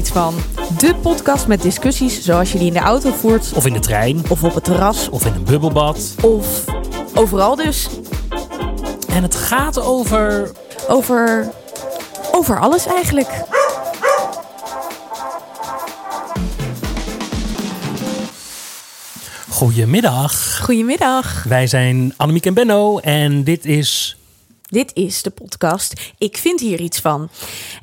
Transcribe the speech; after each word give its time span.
iets 0.00 0.10
van? 0.10 0.34
De 0.78 0.94
podcast 0.94 1.46
met 1.46 1.62
discussies 1.62 2.22
zoals 2.24 2.52
je 2.52 2.58
die 2.58 2.66
in 2.66 2.72
de 2.72 2.78
auto 2.78 3.12
voert, 3.12 3.52
Of 3.54 3.66
in 3.66 3.72
de 3.72 3.78
trein. 3.78 4.22
of 4.28 4.44
op 4.44 4.54
het 4.54 4.64
terras, 4.64 5.08
Of 5.08 5.24
in 5.26 5.34
een 5.34 5.44
bubbelbad. 5.44 6.14
of 6.22 6.64
overal 7.14 7.56
dus. 7.56 7.88
En 9.08 9.22
het 9.22 9.34
gaat 9.34 9.80
over. 9.80 10.50
Over. 10.88 11.50
over 12.32 12.60
alles 12.60 12.86
eigenlijk. 12.86 13.28
Goedemiddag. 19.48 20.58
Goedemiddag. 20.62 21.44
Wij 21.48 21.66
zijn 21.66 22.14
Annemiek 22.16 22.46
en 22.46 22.54
Benno. 22.54 22.98
En 22.98 23.44
dit 23.44 23.64
is. 23.64 24.19
Dit 24.70 24.90
is 24.94 25.22
de 25.22 25.30
podcast. 25.30 26.12
Ik 26.18 26.36
vind 26.36 26.60
hier 26.60 26.80
iets 26.80 27.00
van. 27.00 27.28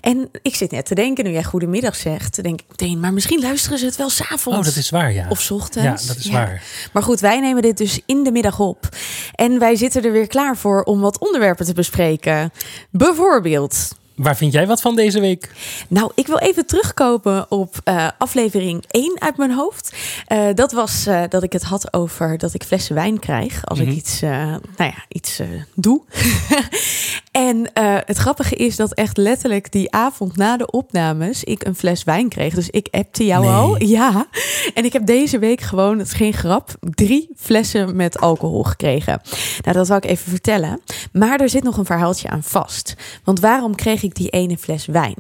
En 0.02 0.30
ik 0.42 0.56
zit 0.56 0.72
net 0.72 0.86
te 0.86 0.96
denken, 0.96 1.24
nu 1.24 1.32
jij 1.32 1.44
goedemiddag 1.44 1.96
zegt, 1.96 2.44
denk 2.44 2.62
ik 2.62 2.66
meteen, 2.70 3.00
maar 3.00 3.14
misschien 3.14 3.42
luisteren 3.42 3.78
ze 3.78 3.86
het 3.86 3.96
wel 3.96 4.10
s'avonds. 4.10 4.60
Oh, 4.60 4.66
dat 4.66 4.76
is 4.76 4.90
waar, 4.90 5.14
ja. 5.14 5.30
Of 5.30 5.42
's 5.42 5.52
ochtends. 5.52 6.02
Ja, 6.02 6.08
dat 6.08 6.18
is 6.18 6.30
waar. 6.30 6.64
Maar 6.94 7.04
goed, 7.04 7.20
wij 7.20 7.40
nemen 7.40 7.62
dit 7.62 7.78
dus 7.78 8.00
in 8.06 8.24
de 8.24 8.32
middag 8.32 8.60
op. 8.60 8.90
En 9.36 9.60
wij 9.60 9.76
zitten 9.76 10.04
er 10.04 10.12
weer 10.12 10.28
klaar 10.28 10.58
voor 10.58 10.84
om 10.84 11.00
wat 11.00 11.20
onderwerpen 11.20 11.66
te 11.66 11.74
bespreken. 11.74 12.52
Bijvoorbeeld. 12.92 13.88
Waar 14.18 14.38
vind 14.38 14.54
jij 14.54 14.68
wat 14.68 14.82
van 14.82 14.96
deze 14.96 15.20
week? 15.20 15.52
Nou, 15.88 16.12
ik 16.16 16.28
wil 16.28 16.38
even 16.38 16.66
terugkomen 16.66 17.52
op 17.52 17.76
eh, 17.84 18.08
aflevering 18.18 18.84
1 18.88 19.22
uit 19.22 19.38
mijn 19.38 19.52
hoofd. 19.52 19.96
Eh, 20.28 20.48
dat 20.54 20.72
was 20.72 21.06
eh, 21.06 21.24
dat 21.30 21.44
ik 21.44 21.54
het 21.54 21.64
had 21.64 21.94
over 21.94 22.38
dat 22.38 22.54
ik 22.54 22.64
flessen 22.64 22.96
wijn 22.96 23.20
krijg 23.20 23.66
als 23.66 23.80
ik 23.80 23.90
iets, 23.90 24.22
eh, 24.22 24.30
nou 24.32 24.62
ja, 24.78 25.06
iets 25.08 25.42
doe. 25.76 26.02
en 27.38 27.74
eh, 27.74 27.96
het 28.06 28.18
grappige 28.18 28.56
is 28.56 28.76
dat 28.76 28.94
echt 28.94 29.18
letterlijk 29.18 29.72
die 29.72 29.92
avond 29.92 30.36
na 30.38 30.58
de 30.58 30.72
opnames 30.72 31.44
ik 31.44 31.66
een 31.66 31.76
fles 31.76 32.04
wijn 32.04 32.30
kreeg. 32.30 32.54
Dus 32.54 32.70
ik 32.70 32.88
appte 32.92 33.26
jou 33.26 33.46
Nee. 33.46 33.54
al. 33.54 33.84
Ja. 33.84 34.28
En 34.74 34.86
ik 34.86 34.94
heb 34.94 35.06
deze 35.06 35.40
week 35.40 35.62
gewoon, 35.62 35.98
het 35.98 36.08
is 36.08 36.14
geen 36.14 36.34
grap, 36.34 36.76
drie 36.80 37.30
flessen 37.36 37.96
met 37.96 38.20
alcohol 38.20 38.64
gekregen. 38.64 39.22
Nou, 39.62 39.78
dat 39.78 39.88
zal 39.88 39.98
ik 39.98 40.06
even 40.06 40.30
vertellen. 40.30 40.82
Maar 41.12 41.40
er 41.40 41.50
zit 41.50 41.64
nog 41.64 41.78
een 41.78 41.86
verhaaltje 41.86 42.30
aan 42.30 42.44
vast. 42.44 42.96
Want 43.24 43.40
waarom 43.40 43.76
kreeg 43.76 44.04
ik 44.04 44.16
die 44.16 44.30
ene 44.30 44.58
fles 44.58 44.86
wijn? 44.86 45.16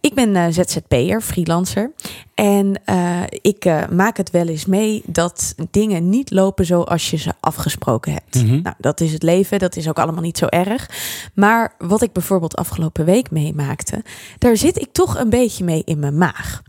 Ik 0.00 0.14
ben 0.14 0.36
eh, 0.36 0.44
ZZP'er, 0.50 1.20
freelancer. 1.20 1.92
En 2.34 2.80
eh, 2.84 3.22
ik 3.40 3.64
eh, 3.64 3.88
maak 3.88 4.16
het 4.16 4.30
wel 4.30 4.46
eens 4.46 4.66
mee 4.66 5.02
dat 5.06 5.54
dingen 5.70 6.08
niet 6.08 6.30
lopen 6.30 6.66
zoals 6.66 7.10
je 7.10 7.16
ze 7.16 7.32
afgesproken 7.40 8.12
hebt. 8.12 8.34
Mhm. 8.34 8.62
Nou, 8.62 8.74
dat 8.78 9.00
is 9.00 9.12
het 9.12 9.22
leven, 9.22 9.58
dat 9.58 9.76
is 9.76 9.88
ook 9.88 9.98
allemaal 9.98 10.22
niet 10.22 10.38
zo 10.38 10.46
erg. 10.46 10.90
Maar 11.34 11.74
wat 11.78 12.02
ik 12.02 12.12
bijvoorbeeld 12.12 12.56
afgelopen 12.56 13.04
week 13.04 13.30
meemaakte, 13.30 14.04
daar 14.38 14.56
zit 14.56 14.80
ik 14.80 14.92
toch 14.92 15.18
een 15.18 15.30
beetje 15.30 15.64
mee 15.64 15.82
in 15.84 15.98
mijn 15.98 16.18
maag. 16.18 16.62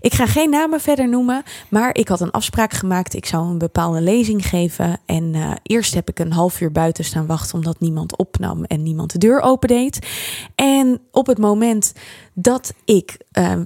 Ik 0.00 0.14
ga 0.14 0.26
geen 0.26 0.50
namen 0.50 0.80
verder 0.80 1.08
noemen, 1.08 1.42
maar 1.68 1.94
ik 1.94 2.08
had 2.08 2.20
een 2.20 2.30
afspraak 2.30 2.72
gemaakt. 2.72 3.14
Ik 3.14 3.26
zou 3.26 3.46
een 3.46 3.58
bepaalde 3.58 4.00
lezing 4.00 4.46
geven. 4.46 5.00
En 5.06 5.34
eh, 5.34 5.50
eerst 5.62 5.94
heb 5.94 6.08
ik 6.08 6.18
een 6.18 6.32
half 6.32 6.60
uur 6.60 6.72
buiten 6.72 7.04
staan 7.04 7.26
wachten 7.26 7.54
omdat 7.54 7.80
niemand 7.80 8.16
opnam 8.16 8.64
en 8.64 8.82
niemand 8.82 9.12
de 9.12 9.18
deur 9.18 9.40
opendeed. 9.40 10.06
En 10.54 11.00
op 11.10 11.26
het 11.26 11.38
moment 11.38 11.92
dat 12.34 12.74
ik 12.84 13.16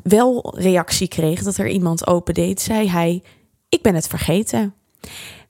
wel 0.02 0.54
reactie 0.56 1.08
kreeg 1.08 1.41
dat 1.44 1.56
er 1.56 1.68
iemand 1.68 2.06
opendeed, 2.06 2.60
zei 2.60 2.88
hij: 2.88 3.22
Ik 3.68 3.82
ben 3.82 3.94
het 3.94 4.08
vergeten. 4.08 4.74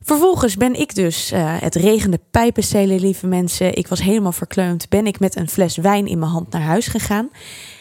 Vervolgens 0.00 0.56
ben 0.56 0.74
ik 0.74 0.94
dus, 0.94 1.30
eh, 1.30 1.56
het 1.60 1.74
regende 1.74 2.20
pijpenstelen, 2.30 3.00
lieve 3.00 3.26
mensen. 3.26 3.74
Ik 3.74 3.88
was 3.88 4.02
helemaal 4.02 4.32
verkleumd. 4.32 4.88
Ben 4.88 5.06
ik 5.06 5.20
met 5.20 5.36
een 5.36 5.48
fles 5.48 5.76
wijn 5.76 6.06
in 6.06 6.18
mijn 6.18 6.30
hand 6.30 6.50
naar 6.50 6.62
huis 6.62 6.86
gegaan. 6.86 7.30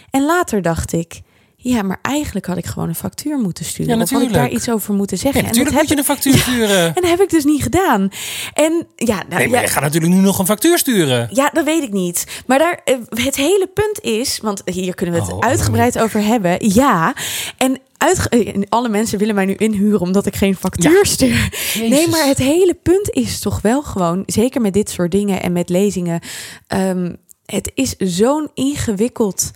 En 0.09 0.25
later 0.25 0.61
dacht 0.61 0.93
ik, 0.93 1.21
ja, 1.63 1.81
maar 1.81 1.99
eigenlijk 2.01 2.45
had 2.45 2.57
ik 2.57 2.65
gewoon 2.65 2.87
een 2.89 2.95
factuur 2.95 3.37
moeten 3.37 3.65
sturen. 3.65 3.95
Ja, 3.97 4.01
of 4.01 4.09
had 4.09 4.21
ik 4.21 4.33
daar 4.33 4.49
iets 4.49 4.69
over 4.69 4.93
moeten 4.93 5.17
zeggen. 5.17 5.41
Ja, 5.41 5.47
En 5.47 5.53
dat 5.53 5.63
natuurlijk 5.65 5.89
moet 5.89 6.05
je 6.05 6.11
een 6.11 6.17
factuur 6.17 6.37
sturen. 6.51 6.85
En 6.95 7.01
dat 7.01 7.09
heb 7.09 7.21
ik 7.21 7.29
dus 7.29 7.43
niet 7.43 7.63
gedaan. 7.63 8.09
En 8.53 8.87
ja, 8.95 9.15
nou, 9.15 9.27
Nee, 9.41 9.47
maar 9.49 9.61
je 9.61 9.67
gaat 9.67 9.83
natuurlijk 9.83 10.13
nu 10.13 10.19
nog 10.19 10.39
een 10.39 10.45
factuur 10.45 10.77
sturen. 10.77 11.29
ja, 11.31 11.49
dat 11.53 11.65
weet 11.65 11.83
ik 11.83 11.91
niet. 11.91 12.41
Maar 12.45 12.59
daar, 12.59 12.79
eh, 12.83 12.95
het 13.09 13.35
hele 13.35 13.67
punt 13.73 13.99
is, 14.01 14.39
want 14.41 14.61
hier 14.65 14.95
kunnen 14.95 15.15
we 15.15 15.21
het 15.21 15.31
Oh, 15.31 15.39
uitgebreid 15.39 15.99
over 15.99 16.23
hebben. 16.23 16.69
Ja, 16.73 17.13
en 17.57 17.79
uitge- 17.97 18.29
eh, 18.29 18.55
en 18.55 18.69
alle 18.69 18.89
mensen 18.89 19.19
willen 19.19 19.35
mij 19.35 19.45
nu 19.45 19.55
inhuren 19.55 19.99
omdat 20.01 20.25
ik 20.25 20.35
geen 20.35 20.55
factuur 20.55 20.91
Ja. 20.91 21.03
stuur. 21.03 21.49
Nee, 21.89 22.07
maar 22.07 22.25
het 22.27 22.37
hele 22.37 22.73
punt 22.83 23.09
is 23.09 23.39
toch 23.39 23.61
wel 23.61 23.81
gewoon, 23.83 24.23
zeker 24.25 24.61
met 24.61 24.73
dit 24.73 24.89
soort 24.89 25.11
dingen 25.11 25.41
en 25.41 25.51
met 25.51 25.69
lezingen, 25.69 26.19
ehm, 26.67 27.13
het 27.45 27.71
is 27.73 27.95
zo'n 27.97 28.49
ingewikkeld 28.53 29.51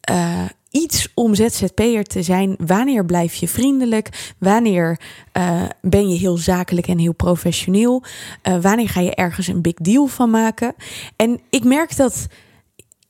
eh, 0.00 0.44
iets 0.70 1.08
om 1.14 1.34
ZZP'er 1.34 2.04
te 2.04 2.22
zijn. 2.22 2.54
Wanneer 2.58 3.04
blijf 3.04 3.34
je 3.34 3.48
vriendelijk? 3.48 4.34
Wanneer 4.38 5.00
eh, 5.32 5.62
ben 5.80 6.08
je 6.08 6.18
heel 6.18 6.36
zakelijk 6.36 6.86
en 6.86 6.98
heel 6.98 7.12
professioneel? 7.12 8.02
Eh, 8.42 8.60
wanneer 8.60 8.88
ga 8.88 9.00
je 9.00 9.14
ergens 9.14 9.46
een 9.46 9.62
big 9.62 9.74
deal 9.74 10.06
van 10.06 10.30
maken? 10.30 10.74
En 11.16 11.40
ik 11.50 11.64
merk 11.64 11.96
dat 11.96 12.26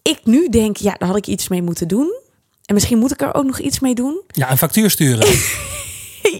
ik 0.02 0.20
nu 0.24 0.48
denk, 0.48 0.76
ja, 0.76 0.94
daar 0.98 1.08
had 1.08 1.18
ik 1.18 1.26
iets 1.26 1.48
mee 1.48 1.62
moeten 1.62 1.88
doen. 1.88 2.18
En 2.64 2.74
misschien 2.74 2.98
moet 2.98 3.12
ik 3.12 3.20
er 3.20 3.34
ook 3.34 3.44
nog 3.44 3.58
iets 3.58 3.80
mee 3.80 3.94
doen. 3.94 4.20
Ja, 4.28 4.50
een 4.50 4.58
factuur 4.58 4.90
sturen. 4.90 5.28
ja, 6.22 6.30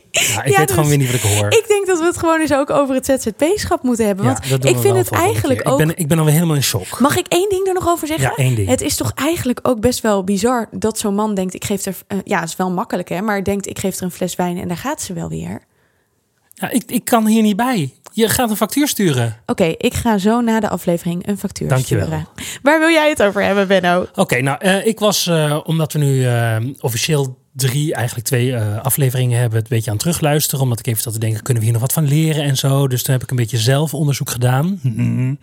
ik 0.44 0.50
Ja, 0.50 0.58
weet 0.58 0.66
dus 0.66 0.70
gewoon 0.70 0.88
weer 0.88 0.98
niet 0.98 1.06
wat 1.10 1.22
ik 1.30 1.38
hoor. 1.38 1.46
Ik 1.50 1.64
denk 1.68 1.86
dat 1.86 1.98
we 1.98 2.04
het 2.04 2.16
gewoon 2.18 2.40
eens 2.40 2.52
ook 2.52 2.70
over 2.70 2.94
het 2.94 3.06
ZZP-schap 3.06 3.82
moeten 3.82 4.06
hebben. 4.06 4.24
Want 4.24 4.46
Ja, 4.46 4.56
ik 4.68 4.76
vind 4.78 4.96
het 4.96 5.10
eigenlijk 5.10 5.68
ook... 5.68 5.80
Ik 5.80 5.86
ben, 5.86 5.96
ik 5.96 6.08
ben 6.08 6.18
alweer 6.18 6.34
helemaal 6.34 6.56
in 6.56 6.62
shock. 6.62 7.00
Mag 7.00 7.16
ik 7.16 7.26
één 7.28 7.48
ding 7.48 7.66
er 7.66 7.74
nog 7.74 7.88
over 7.88 8.06
zeggen? 8.06 8.32
Ja, 8.36 8.44
één 8.44 8.54
ding. 8.54 8.68
Het 8.68 8.80
is 8.80 8.96
toch 8.96 9.12
eigenlijk 9.14 9.58
ook 9.62 9.80
best 9.80 10.00
wel 10.00 10.24
bizar 10.24 10.68
dat 10.70 10.98
zo'n 10.98 11.14
man 11.14 11.34
denkt: 11.34 11.54
ik 11.54 11.64
geef 11.64 11.84
er. 11.86 11.94
eh, 12.06 12.18
ja, 12.24 12.40
het 12.40 12.48
is 12.48 12.56
wel 12.56 12.70
makkelijk 12.70 13.08
hè, 13.08 13.20
maar 13.20 13.44
denkt: 13.44 13.66
ik 13.66 13.78
geef 13.78 13.96
er 13.96 14.02
een 14.02 14.10
fles 14.10 14.34
wijn 14.36 14.58
en 14.58 14.68
daar 14.68 14.76
gaat 14.76 15.02
ze 15.02 15.12
wel 15.12 15.28
weer. 15.28 15.60
Ja, 16.54 16.70
ik, 16.70 16.82
ik 16.86 17.04
kan 17.04 17.26
hier 17.26 17.42
niet 17.42 17.56
bij. 17.56 17.94
Je 18.12 18.28
gaat 18.28 18.50
een 18.50 18.56
factuur 18.56 18.88
sturen. 18.88 19.36
Oké, 19.46 19.64
ik 19.64 19.94
ga 19.94 20.18
zo 20.18 20.40
na 20.40 20.60
de 20.60 20.68
aflevering 20.68 21.26
een 21.28 21.38
factuur 21.38 21.68
Dankjewel. 21.68 22.04
sturen. 22.06 22.26
Waar 22.62 22.78
wil 22.78 22.88
jij 22.88 23.08
het 23.08 23.22
over 23.22 23.42
hebben, 23.42 23.68
Benno? 23.68 24.06
Oké, 24.14 24.40
nou, 24.40 24.58
eh, 24.60 24.86
ik 24.86 24.98
was, 24.98 25.26
eh, 25.26 25.60
omdat 25.64 25.92
we 25.92 25.98
nu 25.98 26.26
officieel 26.80 27.38
drie, 27.52 27.94
eigenlijk 27.94 28.26
twee 28.26 28.54
eh, 28.54 28.78
afleveringen 28.80 29.38
hebben, 29.38 29.58
het 29.58 29.70
een 29.70 29.76
beetje 29.76 29.90
aan 29.90 29.96
het 29.96 30.04
terugluisteren. 30.04 30.64
Omdat 30.64 30.78
ik 30.78 30.86
even 30.86 31.02
zat 31.02 31.12
te 31.12 31.18
denken, 31.18 31.42
kunnen 31.42 31.62
we 31.62 31.68
hier 31.68 31.78
nog 31.78 31.86
wat 31.86 31.92
van 31.92 32.08
leren 32.08 32.44
en 32.44 32.56
zo. 32.56 32.88
Dus 32.88 33.02
toen 33.02 33.14
heb 33.14 33.22
ik 33.22 33.30
een 33.30 33.36
beetje 33.36 33.58
zelfonderzoek 33.58 34.30
gedaan. 34.30 34.78
Mhm. 34.82 35.34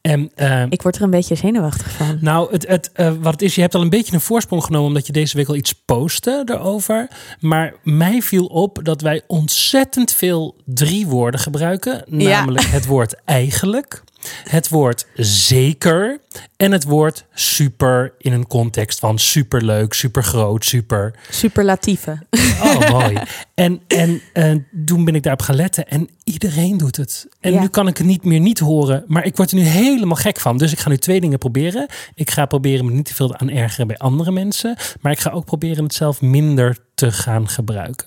En 0.00 0.30
eh, 0.34 0.62
Ik 0.68 0.82
word 0.82 0.96
er 0.96 1.02
een 1.02 1.10
beetje 1.10 1.34
zenuwachtig 1.34 1.90
van. 1.90 2.18
nou, 2.20 2.52
het, 2.52 2.66
het, 2.66 2.90
eh, 2.92 3.12
wat 3.20 3.32
het 3.32 3.42
is, 3.42 3.54
je 3.54 3.60
hebt 3.60 3.74
al 3.74 3.82
een 3.82 3.90
beetje 3.90 4.14
een 4.14 4.20
voorsprong 4.20 4.64
genomen 4.64 4.86
omdat 4.88 5.06
je 5.06 5.12
deze 5.12 5.36
week 5.36 5.48
al 5.48 5.56
iets 5.56 5.72
postte 5.72 6.42
erover. 6.44 7.08
Maar 7.40 7.74
mij 7.82 8.22
viel 8.22 8.46
op 8.46 8.80
dat 8.82 9.00
wij 9.00 9.22
ontzettend 9.26 10.12
veel 10.12 10.56
drie 10.64 11.06
woorden 11.06 11.40
gebruiken. 11.40 12.04
Ja. 12.06 12.38
Namelijk 12.38 12.66
het 12.66 12.86
woord 12.86 13.14
eigenlijk, 13.24 14.02
het 14.48 14.68
woord 14.68 15.06
zeker 15.14 16.20
en 16.56 16.72
het 16.72 16.84
woord 16.84 17.24
super 17.34 18.14
in 18.18 18.32
een 18.32 18.46
context 18.46 18.98
van 18.98 19.18
superleuk, 19.18 19.92
supergroot, 19.92 20.64
super. 20.64 21.14
Superlatieve. 21.30 22.18
Oh, 22.62 22.90
mooi. 23.00 23.18
En, 23.54 23.80
en 23.86 24.20
eh, 24.32 24.52
toen 24.84 25.04
ben 25.04 25.14
ik 25.14 25.22
daarop 25.22 25.42
gaan 25.42 25.54
letten 25.56 25.88
en 25.88 26.08
iedereen 26.24 26.76
doet 26.76 26.96
het. 26.96 27.26
En 27.40 27.52
Ja. 27.52 27.60
nu 27.60 27.68
kan 27.68 27.88
ik 27.88 27.96
het 27.96 28.06
niet 28.06 28.24
meer 28.24 28.40
niet 28.40 28.58
horen, 28.58 29.04
maar 29.06 29.24
ik 29.24 29.36
word 29.36 29.50
er 29.50 29.56
nu 29.56 29.62
helemaal 29.62 30.16
gek 30.16 30.40
van. 30.40 30.58
Dus 30.58 30.72
ik 30.72 30.78
ga 30.78 30.88
nu 30.88 30.96
twee 30.96 31.20
dingen 31.20 31.38
proberen. 31.38 31.86
Ik 32.14 32.30
ga 32.30 32.46
proberen 32.46 32.84
me 32.84 32.92
niet 32.92 33.04
te 33.06 33.14
veel 33.14 33.36
aan 33.36 33.50
ergeren 33.50 33.86
bij 33.86 33.98
andere 33.98 34.30
mensen, 34.32 34.76
maar 35.00 35.12
ik 35.12 35.18
ga 35.20 35.30
ook 35.30 35.44
proberen 35.44 35.84
het 35.84 35.94
zelf 35.94 36.20
minder 36.20 36.76
te 36.98 37.12
gaan 37.12 37.48
gebruiken. 37.48 38.06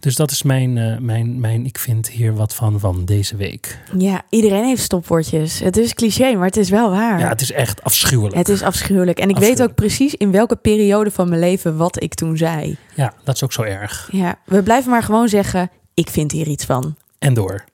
Dus 0.00 0.16
dat 0.16 0.30
is 0.30 0.42
mijn, 0.42 0.78
eh, 0.78 0.98
mijn, 0.98 1.40
mijn 1.40 1.66
ik 1.66 1.78
vind 1.78 2.08
hier 2.08 2.34
wat 2.34 2.54
van 2.54 2.80
van 2.80 3.04
deze 3.04 3.36
week. 3.36 3.78
Ja, 3.98 4.22
iedereen 4.28 4.64
heeft 4.64 4.82
stopwoordjes. 4.82 5.58
Het 5.58 5.76
is 5.76 5.94
cliché, 5.94 6.34
maar 6.34 6.46
het 6.46 6.56
is 6.56 6.70
wel 6.70 6.90
waar. 6.90 7.18
Ja, 7.18 7.28
het 7.28 7.40
is 7.40 7.52
echt 7.52 7.82
afschuwelijk. 7.82 8.34
Het 8.34 8.48
is 8.48 8.62
afschuwelijk. 8.62 9.18
En 9.18 9.28
ik 9.28 9.38
weet 9.38 9.62
ook 9.62 9.74
precies 9.74 10.14
in 10.14 10.30
welke 10.30 10.56
periode 10.56 11.10
van 11.10 11.28
mijn 11.28 11.40
leven 11.40 11.76
wat 11.76 12.02
ik 12.02 12.14
toen 12.14 12.36
zei. 12.36 12.76
Ja, 12.94 13.12
dat 13.24 13.34
is 13.34 13.44
ook 13.44 13.52
zo 13.52 13.62
erg. 13.62 14.08
Ja, 14.12 14.34
we 14.44 14.62
blijven 14.62 14.90
maar 14.90 15.02
gewoon 15.02 15.28
zeggen: 15.28 15.70
ik 15.94 16.10
vind 16.10 16.32
hier 16.32 16.46
iets 16.46 16.64
van. 16.64 16.96
En 17.18 17.34
door. 17.34 17.64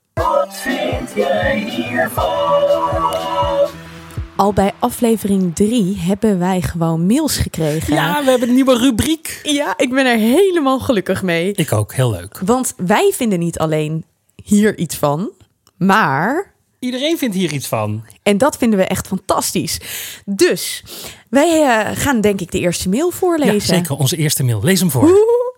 Al 4.39 4.53
bij 4.53 4.73
aflevering 4.79 5.55
3 5.55 5.97
hebben 5.99 6.39
wij 6.39 6.61
gewoon 6.61 7.07
mails 7.07 7.37
gekregen. 7.37 7.95
Ja, 7.95 8.25
we 8.25 8.31
hebben 8.31 8.49
een 8.49 8.55
nieuwe 8.55 8.79
rubriek. 8.79 9.41
ja, 9.43 9.75
ik 9.77 9.91
ben 9.91 10.07
er 10.07 10.17
helemaal 10.17 10.81
gelukkig 10.81 11.23
mee. 11.23 11.53
Ik 11.53 11.73
ook, 11.73 11.95
heel 11.95 12.11
leuk. 12.11 12.41
Want 12.45 12.75
wij 12.77 13.13
vinden 13.15 13.39
niet 13.39 13.59
alleen 13.59 14.05
hier 14.45 14.77
iets 14.77 14.97
van, 14.97 15.31
maar. 15.77 16.55
Iedereen 16.79 17.19
vindt 17.19 17.35
hier 17.35 17.53
iets 17.53 17.67
van. 17.67 18.05
En 18.23 18.39
dat 18.39 18.57
vinden 18.57 18.79
we 18.79 18.85
echt 18.85 19.07
fantastisch. 19.07 19.81
Dus 20.25 20.85
wij 21.31 21.63
eh, 21.63 21.97
gaan 21.97 22.21
denk 22.21 22.41
ik 22.41 22.51
de 22.51 22.59
eerste 22.59 22.89
mail 22.89 23.11
voorlezen. 23.11 23.55
Ja, 23.55 23.61
zeker. 23.61 23.97
Onze 23.97 24.17
eerste 24.17 24.43
mail. 24.43 24.61
Lees 24.63 24.81
hem 24.81 24.91
voor. 24.91 25.03
Woehoe. 25.03 25.57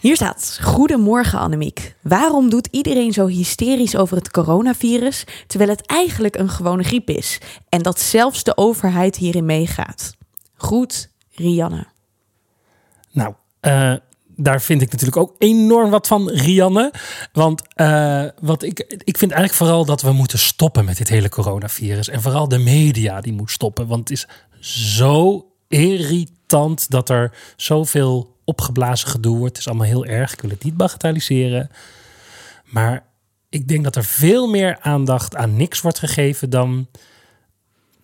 Hier 0.00 0.16
staat: 0.16 0.58
Goedemorgen 0.62 1.38
Annemiek. 1.38 1.94
Waarom 2.02 2.50
doet 2.50 2.68
iedereen 2.70 3.12
zo 3.12 3.26
hysterisch 3.26 3.96
over 3.96 4.16
het 4.16 4.30
coronavirus, 4.30 5.24
terwijl 5.46 5.70
het 5.70 5.86
eigenlijk 5.86 6.36
een 6.36 6.48
gewone 6.48 6.82
griep 6.82 7.08
is? 7.08 7.38
En 7.68 7.82
dat 7.82 8.00
zelfs 8.00 8.44
de 8.44 8.56
overheid 8.56 9.16
hierin 9.16 9.44
meegaat. 9.44 10.16
Groet, 10.56 11.10
Rianne. 11.34 11.86
Nou, 13.12 13.34
eh, 13.60 13.94
daar 14.36 14.60
vind 14.60 14.82
ik 14.82 14.90
natuurlijk 14.90 15.16
ook 15.16 15.34
enorm 15.38 15.90
wat 15.90 16.06
van, 16.06 16.30
Rianne. 16.30 16.92
Want 17.32 17.62
eh, 17.74 18.24
wat 18.40 18.62
ik, 18.62 18.78
ik 19.04 19.18
vind 19.18 19.30
eigenlijk 19.32 19.54
vooral 19.62 19.84
dat 19.84 20.02
we 20.02 20.12
moeten 20.12 20.38
stoppen 20.38 20.84
met 20.84 20.96
dit 20.96 21.08
hele 21.08 21.28
coronavirus. 21.28 22.08
En 22.08 22.22
vooral 22.22 22.48
de 22.48 22.58
media 22.58 23.20
die 23.20 23.32
moet 23.32 23.50
stoppen. 23.50 23.86
Want 23.86 24.08
het 24.08 24.18
is 24.18 24.28
zo 25.00 25.46
irritant 25.68 26.90
dat 26.90 27.08
er 27.08 27.32
zoveel 27.56 28.38
opgeblazen 28.50 29.08
gedoe 29.08 29.36
wordt. 29.36 29.56
Het 29.56 29.58
is 29.58 29.68
allemaal 29.68 29.86
heel 29.86 30.04
erg. 30.04 30.32
Ik 30.32 30.40
wil 30.40 30.50
het 30.50 30.64
niet 30.64 30.76
bagatelliseren. 30.76 31.70
Maar 32.64 33.04
ik 33.48 33.68
denk 33.68 33.84
dat 33.84 33.96
er 33.96 34.04
veel 34.04 34.48
meer 34.48 34.78
aandacht 34.80 35.36
aan 35.36 35.56
niks 35.56 35.80
wordt 35.80 35.98
gegeven 35.98 36.50
dan. 36.50 36.86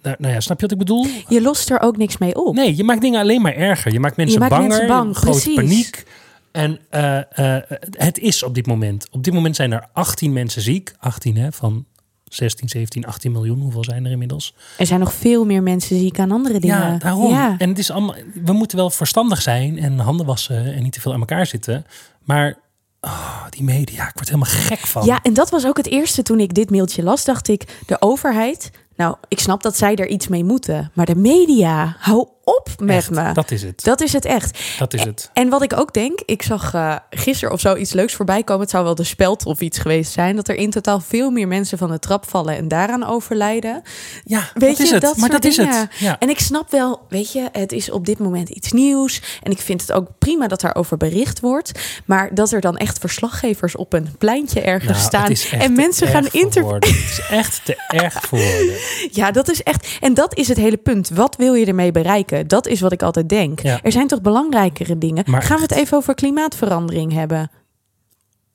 Nou, 0.02 0.16
nou 0.18 0.34
ja, 0.34 0.40
snap 0.40 0.56
je 0.56 0.62
wat 0.62 0.72
ik 0.72 0.78
bedoel? 0.78 1.06
Je 1.28 1.42
lost 1.42 1.70
er 1.70 1.80
ook 1.80 1.96
niks 1.96 2.18
mee 2.18 2.34
op. 2.34 2.54
Nee, 2.54 2.76
je 2.76 2.84
maakt 2.84 3.00
dingen 3.00 3.20
alleen 3.20 3.42
maar 3.42 3.54
erger. 3.54 3.92
Je 3.92 4.00
maakt 4.00 4.16
mensen 4.16 4.38
maakt 4.38 4.50
banger, 4.50 4.68
mensen 4.68 4.86
bang, 4.86 5.16
grote 5.16 5.52
paniek. 5.54 6.04
En 6.52 6.78
eh, 6.90 7.56
eh, 7.56 7.62
het 7.90 8.18
is 8.18 8.42
op 8.42 8.54
dit 8.54 8.66
moment. 8.66 9.08
Op 9.10 9.24
dit 9.24 9.34
moment 9.34 9.56
zijn 9.56 9.72
er 9.72 9.88
18 9.92 10.32
mensen 10.32 10.62
ziek. 10.62 10.94
18 10.98 11.36
hè, 11.36 11.52
van 11.52 11.86
16, 12.32 12.68
17, 12.68 13.04
18 13.06 13.32
miljoen. 13.32 13.60
Hoeveel 13.60 13.84
zijn 13.84 14.04
er 14.04 14.10
inmiddels? 14.10 14.54
Er 14.78 14.86
zijn 14.86 15.00
nog 15.00 15.12
veel 15.12 15.44
meer 15.44 15.62
mensen 15.62 15.98
ziek 15.98 16.18
aan 16.18 16.30
andere 16.30 16.60
dingen. 16.60 16.92
Ja, 16.92 16.98
daarom. 16.98 17.30
Ja. 17.30 17.54
En 17.58 17.68
het 17.68 17.78
is 17.78 17.90
allemaal. 17.90 18.14
We 18.44 18.52
moeten 18.52 18.76
wel 18.76 18.90
verstandig 18.90 19.42
zijn 19.42 19.78
en 19.78 19.98
handen 19.98 20.26
wassen 20.26 20.74
en 20.74 20.82
niet 20.82 20.92
te 20.92 21.00
veel 21.00 21.12
aan 21.12 21.20
elkaar 21.20 21.46
zitten. 21.46 21.86
Maar 22.24 22.56
oh, 23.00 23.44
die 23.50 23.62
media, 23.62 24.08
ik 24.08 24.14
word 24.14 24.28
helemaal 24.28 24.50
gek 24.50 24.78
van. 24.78 25.04
Ja, 25.04 25.18
en 25.22 25.34
dat 25.34 25.50
was 25.50 25.66
ook 25.66 25.76
het 25.76 25.86
eerste 25.86 26.22
toen 26.22 26.40
ik 26.40 26.54
dit 26.54 26.70
mailtje 26.70 27.02
las. 27.02 27.24
Dacht 27.24 27.48
ik, 27.48 27.82
de 27.86 27.96
overheid. 28.00 28.70
Nou, 28.96 29.16
ik 29.28 29.40
snap 29.40 29.62
dat 29.62 29.76
zij 29.76 29.96
er 29.96 30.08
iets 30.08 30.28
mee 30.28 30.44
moeten. 30.44 30.90
Maar 30.94 31.06
de 31.06 31.16
media, 31.16 31.96
hou 31.98 32.28
op 32.48 32.68
met 32.78 32.96
Echt, 32.96 33.10
me. 33.10 33.32
Dat 33.32 33.50
is 33.50 33.62
het. 33.62 33.84
Dat 33.84 34.00
is 34.00 34.12
het 34.12 34.24
echt. 34.24 34.58
Dat 34.78 34.94
is 34.94 35.04
het. 35.04 35.30
En 35.32 35.48
wat 35.48 35.62
ik 35.62 35.72
ook 35.78 35.92
denk, 35.92 36.20
ik 36.26 36.42
zag 36.42 36.74
eh 36.74 36.96
gisteren 37.10 37.54
of 37.54 37.60
zo 37.60 37.76
iets 37.76 37.92
leuks 37.92 38.14
voorbij 38.14 38.42
komen. 38.42 38.62
Het 38.62 38.70
zou 38.70 38.84
wel 38.84 38.94
de 38.94 39.04
speld 39.04 39.46
of 39.46 39.60
iets 39.60 39.78
geweest 39.78 40.12
zijn. 40.12 40.36
Dat 40.36 40.48
er 40.48 40.54
in 40.54 40.70
totaal 40.70 41.00
veel 41.00 41.30
meer 41.30 41.48
mensen 41.48 41.78
van 41.78 41.90
de 41.90 41.98
trap 41.98 42.28
vallen 42.28 42.56
en 42.56 42.68
daaraan 42.68 43.04
overlijden. 43.04 43.82
Ja, 44.24 44.50
Weet 44.54 44.70
dat 44.70 44.78
is 44.80 44.88
je, 44.88 44.94
het. 44.94 45.02
dat 45.02 45.16
maar 45.16 45.28
dat 45.30 45.44
is 45.44 45.56
het. 45.56 45.88
Ja. 45.98 46.18
En 46.18 46.28
ik 46.28 46.38
snap 46.40 46.70
wel, 46.70 47.00
weet 47.08 47.32
je, 47.32 47.48
het 47.52 47.72
is 47.72 47.90
op 47.90 48.06
dit 48.06 48.18
moment 48.18 48.48
iets 48.48 48.72
nieuws. 48.72 49.22
En 49.42 49.50
ik 49.50 49.60
vind 49.60 49.80
het 49.80 49.92
ook 49.92 50.06
prima 50.18 50.48
dat 50.48 50.60
daarover 50.60 50.96
bericht 50.96 51.40
wordt. 51.40 51.72
Maar 52.04 52.34
dat 52.34 52.52
er 52.52 52.60
dan 52.60 52.76
echt 52.76 52.98
verslaggevers 52.98 53.76
op 53.76 53.92
een 53.92 54.14
pleintje 54.18 54.60
ergens 54.60 55.10
Nou, 55.12 55.34
staan. 55.36 55.60
En 55.60 55.72
mensen 55.72 56.06
gaan 56.08 56.26
interviewen. 56.30 56.74
Het 56.74 56.84
is 56.84 57.20
echt 57.30 57.64
te 57.64 57.76
erg 57.88 58.20
voor. 58.22 58.38
Ja, 59.10 59.30
dat 59.30 59.50
is 59.50 59.62
echt. 59.62 59.96
En 60.00 60.14
dat 60.14 60.36
is 60.36 60.48
het 60.48 60.56
hele 60.56 60.76
punt. 60.76 61.08
Wat 61.08 61.36
wil 61.36 61.54
je 61.54 61.66
ermee 61.66 61.92
bereiken? 61.92 62.35
Dat 62.46 62.66
is 62.66 62.80
wat 62.80 62.92
ik 62.92 63.02
altijd 63.02 63.28
denk. 63.28 63.60
Ja. 63.60 63.78
Er 63.82 63.92
zijn 63.92 64.06
toch 64.06 64.20
belangrijkere 64.20 64.98
dingen. 64.98 65.24
Maar 65.26 65.42
Gaan 65.42 65.56
we 65.56 65.62
het 65.62 65.72
even 65.72 65.96
over 65.96 66.14
klimaatverandering 66.14 67.12
hebben? 67.12 67.50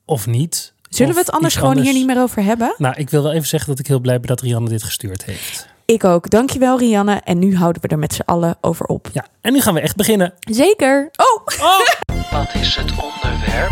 Of 0.06 0.28
niet. 0.28 0.74
Zullen 0.90 1.10
Of 1.12 1.18
we 1.18 1.22
het 1.26 1.32
anders 1.32 1.56
gewoon 1.56 1.78
hier 1.78 1.94
niet 1.94 2.06
meer 2.06 2.20
over 2.22 2.44
hebben? 2.44 2.74
Nou, 2.78 2.96
ik 2.98 3.10
wil 3.10 3.24
wel 3.24 3.32
even 3.32 3.48
zeggen 3.48 3.70
dat 3.70 3.80
ik 3.80 3.88
heel 3.88 4.00
blij 4.00 4.20
ben 4.20 4.28
dat 4.28 4.42
Rianne 4.42 4.70
dit 4.70 4.84
gestuurd 4.84 5.26
heeft. 5.26 5.68
Ik 5.86 6.04
ook. 6.04 6.30
Dankjewel, 6.30 6.78
Rianne. 6.78 7.22
En 7.24 7.40
nu 7.40 7.56
houden 7.58 7.82
we 7.82 7.88
er 7.88 8.00
met 8.00 8.14
z'n 8.14 8.22
allen 8.26 8.58
over 8.62 8.86
op. 8.86 9.10
Ja, 9.14 9.26
en 9.42 9.54
nu 9.54 9.62
gaan 9.62 9.74
we 9.74 9.80
echt 9.80 9.96
beginnen. 9.96 10.34
Zeker. 10.40 11.12
Oh! 11.16 11.48
Wat 12.32 12.54
is 12.54 12.76
het 12.76 12.92
onderwerp? 12.92 13.72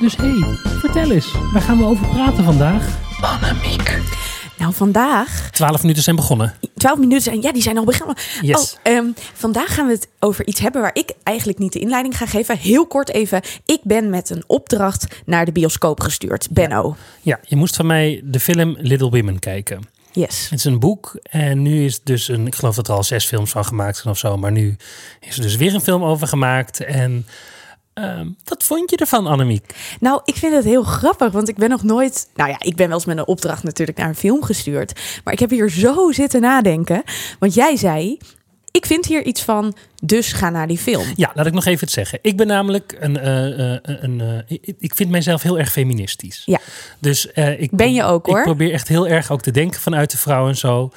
Dus 0.00 0.16
hé, 0.16 0.38
hey, 0.38 0.56
vertel 0.78 1.10
eens. 1.10 1.32
Waar 1.52 1.62
gaan 1.62 1.78
we 1.78 1.84
over 1.84 2.06
praten 2.06 2.44
vandaag? 2.44 2.98
Annemiek. 3.20 3.98
Nou, 4.58 4.74
vandaag. 4.74 5.48
Twaalf 5.50 5.82
minuten 5.82 6.02
zijn 6.02 6.16
begonnen. 6.16 6.54
12 6.82 6.98
minuten 6.98 7.22
zijn. 7.22 7.42
Ja, 7.42 7.52
die 7.52 7.62
zijn 7.62 7.78
al 7.78 7.84
begonnen. 7.84 8.16
Yes. 8.40 8.72
Oh, 8.72 8.92
ehm, 8.92 9.06
vandaag 9.34 9.74
gaan 9.74 9.86
we 9.86 9.92
het 9.92 10.08
over 10.18 10.46
iets 10.46 10.60
hebben 10.60 10.80
waar 10.80 10.94
ik 10.94 11.12
eigenlijk 11.22 11.58
niet 11.58 11.72
de 11.72 11.78
inleiding 11.78 12.16
ga 12.16 12.26
geven. 12.26 12.58
Heel 12.58 12.86
kort 12.86 13.10
even. 13.10 13.40
Ik 13.66 13.80
ben 13.82 14.10
met 14.10 14.30
een 14.30 14.44
opdracht 14.46 15.06
naar 15.26 15.44
de 15.44 15.52
bioscoop 15.52 16.00
gestuurd. 16.00 16.48
Benno. 16.50 16.96
Ja, 17.20 17.40
je 17.42 17.56
moest 17.56 17.76
van 17.76 17.86
mij 17.86 18.20
de 18.24 18.40
film 18.40 18.76
Little 18.78 19.10
Women 19.10 19.38
kijken. 19.38 19.80
Yes. 20.12 20.48
Het 20.50 20.58
is 20.58 20.64
een 20.64 20.78
boek 20.78 21.18
en 21.22 21.62
nu 21.62 21.84
is 21.84 22.00
dus 22.02 22.28
een, 22.28 22.46
ik 22.46 22.54
geloof 22.54 22.74
dat 22.74 22.88
er 22.88 22.94
al 22.94 23.04
zes 23.04 23.26
films 23.26 23.50
van 23.50 23.64
gemaakt 23.64 23.96
zijn 23.96 24.12
of 24.12 24.18
zo, 24.18 24.36
maar 24.36 24.52
nu 24.52 24.76
is 25.20 25.36
er 25.36 25.42
dus 25.42 25.56
weer 25.56 25.74
een 25.74 25.80
film 25.80 26.04
over 26.04 26.26
gemaakt. 26.26 26.80
En 26.80 27.26
ehm, 27.94 28.28
wat 28.44 28.62
vond 28.62 28.90
je 28.90 28.96
ervan, 28.96 29.26
Annemiek? 29.26 29.74
Nou, 30.00 30.20
ik 30.24 30.36
vind 30.36 30.54
het 30.54 30.64
heel 30.64 30.82
grappig, 30.82 31.32
want 31.32 31.48
ik 31.48 31.56
ben 31.56 31.68
nog 31.68 31.82
nooit. 31.82 32.28
Nou 32.34 32.50
ja, 32.50 32.56
ik 32.58 32.76
ben 32.76 32.86
wel 32.86 32.96
eens 32.96 33.06
met 33.06 33.18
een 33.18 33.26
opdracht 33.26 33.62
natuurlijk 33.62 33.98
naar 33.98 34.08
een 34.08 34.14
film 34.14 34.42
gestuurd. 34.42 35.00
Maar 35.24 35.32
ik 35.32 35.38
heb 35.38 35.50
hier 35.50 35.70
zo 35.70 36.12
zitten 36.12 36.40
nadenken. 36.40 37.02
Want 37.38 37.54
jij 37.54 37.76
zei: 37.76 38.18
Ik 38.70 38.86
vind 38.86 39.06
hier 39.06 39.22
iets 39.22 39.42
van, 39.42 39.74
dus 40.02 40.32
ga 40.32 40.50
naar 40.50 40.66
die 40.66 40.78
film. 40.78 41.06
Ja, 41.16 41.30
laat 41.34 41.46
ik 41.46 41.52
nog 41.52 41.64
even 41.64 41.80
het 41.80 41.90
zeggen. 41.90 42.18
Ik 42.22 42.36
ben 42.36 42.46
namelijk 42.46 42.96
een, 43.00 43.18
eh, 43.18 43.74
eh, 43.74 43.80
een 43.84 44.20
eh, 44.48 44.58
ik- 44.78 44.94
vind 44.94 45.10
mijzelf 45.10 45.42
heel 45.42 45.58
erg 45.58 45.72
feministisch. 45.72 46.42
Ja. 46.44 46.58
Dus 46.98 47.26
ik 47.58 47.70
Ben 47.70 47.94
je 47.94 48.04
ook, 48.04 48.26
hoor. 48.26 48.38
Ik 48.38 48.44
probeer 48.44 48.72
echt 48.72 48.88
heel 48.88 49.08
erg 49.08 49.30
ook 49.30 49.42
te 49.42 49.50
denken 49.50 49.80
vanuit 49.80 50.10
de 50.10 50.18
vrouw 50.18 50.48
en 50.48 50.56
zo. 50.56 50.90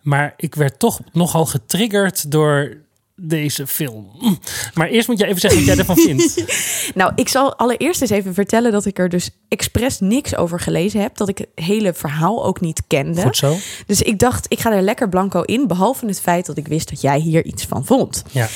Maar 0.00 0.34
ik 0.36 0.54
werd 0.54 0.78
toch 0.78 1.00
nogal 1.12 1.46
getriggerd 1.46 2.30
door 2.30 2.76
deze 3.22 3.66
film. 3.66 4.10
Maar 4.74 4.88
eerst 4.88 5.08
moet 5.08 5.18
jij 5.18 5.28
even 5.28 5.40
zeggen 5.40 5.58
wat 5.60 5.68
jij 5.68 5.78
ervan 5.78 5.96
vindt. 5.96 6.44
Nou, 6.94 7.12
ik 7.14 7.28
zal 7.28 7.54
allereerst 7.56 8.00
eens 8.00 8.10
even 8.10 8.34
vertellen 8.34 8.72
dat 8.72 8.84
ik 8.84 8.98
er 8.98 9.08
dus 9.08 9.30
expres 9.48 10.00
niks 10.00 10.36
over 10.36 10.60
gelezen 10.60 11.00
heb. 11.00 11.16
Dat 11.16 11.28
ik 11.28 11.38
het 11.38 11.48
hele 11.54 11.94
verhaal 11.94 12.44
ook 12.44 12.60
niet 12.60 12.82
kende. 12.86 13.22
Goed 13.22 13.36
zo. 13.36 13.56
Dus 13.86 14.02
ik 14.02 14.18
dacht, 14.18 14.46
ik 14.48 14.60
ga 14.60 14.72
er 14.72 14.82
lekker 14.82 15.08
blanco 15.08 15.42
in. 15.42 15.66
Behalve 15.66 16.06
het 16.06 16.20
feit 16.20 16.46
dat 16.46 16.56
ik 16.56 16.68
wist 16.68 16.88
dat 16.88 17.00
jij 17.00 17.18
hier 17.18 17.44
iets 17.44 17.64
van 17.64 17.86
vond. 17.86 18.22
Ja. 18.30 18.48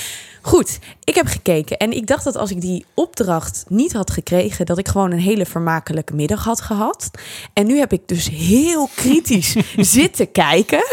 Goed, 0.46 0.78
ik 1.04 1.14
heb 1.14 1.26
gekeken 1.26 1.78
en 1.78 1.92
ik 1.92 2.06
dacht 2.06 2.24
dat 2.24 2.36
als 2.36 2.50
ik 2.50 2.60
die 2.60 2.84
opdracht 2.94 3.64
niet 3.68 3.92
had 3.92 4.10
gekregen, 4.10 4.66
dat 4.66 4.78
ik 4.78 4.88
gewoon 4.88 5.10
een 5.10 5.18
hele 5.18 5.46
vermakelijke 5.46 6.14
middag 6.14 6.44
had 6.44 6.60
gehad. 6.60 7.10
En 7.52 7.66
nu 7.66 7.78
heb 7.78 7.92
ik 7.92 8.08
dus 8.08 8.28
heel 8.28 8.88
kritisch 8.96 9.56
zitten 9.76 10.32
kijken. 10.32 10.84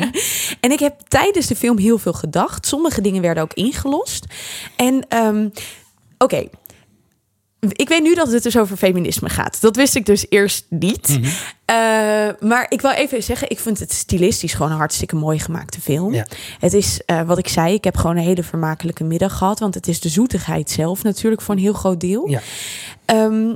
en 0.60 0.70
ik 0.70 0.78
heb 0.78 1.00
tijdens 1.08 1.46
de 1.46 1.56
film 1.56 1.78
heel 1.78 1.98
veel 1.98 2.12
gedacht. 2.12 2.66
Sommige 2.66 3.00
dingen 3.00 3.22
werden 3.22 3.42
ook 3.42 3.52
ingelost. 3.52 4.24
En 4.76 5.08
ehm, 5.08 5.48
oké. 6.18 6.48
Ik 7.68 7.88
weet 7.88 8.02
nu 8.02 8.14
dat 8.14 8.32
het 8.32 8.42
dus 8.42 8.58
over 8.58 8.76
feminisme 8.76 9.28
gaat. 9.28 9.60
Dat 9.60 9.76
wist 9.76 9.94
ik 9.94 10.06
dus 10.06 10.26
eerst 10.28 10.66
niet. 10.68 11.08
Mhm. 11.08 11.30
Eh, 11.64 12.48
maar 12.48 12.66
ik 12.68 12.80
wil 12.80 12.90
even 12.90 13.22
zeggen, 13.22 13.50
ik 13.50 13.58
vind 13.58 13.78
het 13.78 13.92
stilistisch 13.92 14.52
gewoon 14.54 14.70
een 14.70 14.76
hartstikke 14.76 15.16
mooi 15.16 15.38
gemaakte 15.38 15.80
film. 15.80 16.14
Ja. 16.14 16.26
Het 16.58 16.72
is 16.72 17.00
eh, 17.06 17.22
wat 17.22 17.38
ik 17.38 17.48
zei, 17.48 17.74
ik 17.74 17.84
heb 17.84 17.96
gewoon 17.96 18.16
een 18.16 18.22
hele 18.22 18.42
vermakelijke 18.42 19.04
middag 19.04 19.38
gehad. 19.38 19.58
Want 19.58 19.74
het 19.74 19.88
is 19.88 20.00
de 20.00 20.08
zoetigheid 20.08 20.70
zelf 20.70 21.02
natuurlijk 21.02 21.42
voor 21.42 21.54
een 21.54 21.60
heel 21.60 21.72
groot 21.72 22.00
deel. 22.00 22.28
Ja. 22.28 22.40
Ehm, 23.04 23.54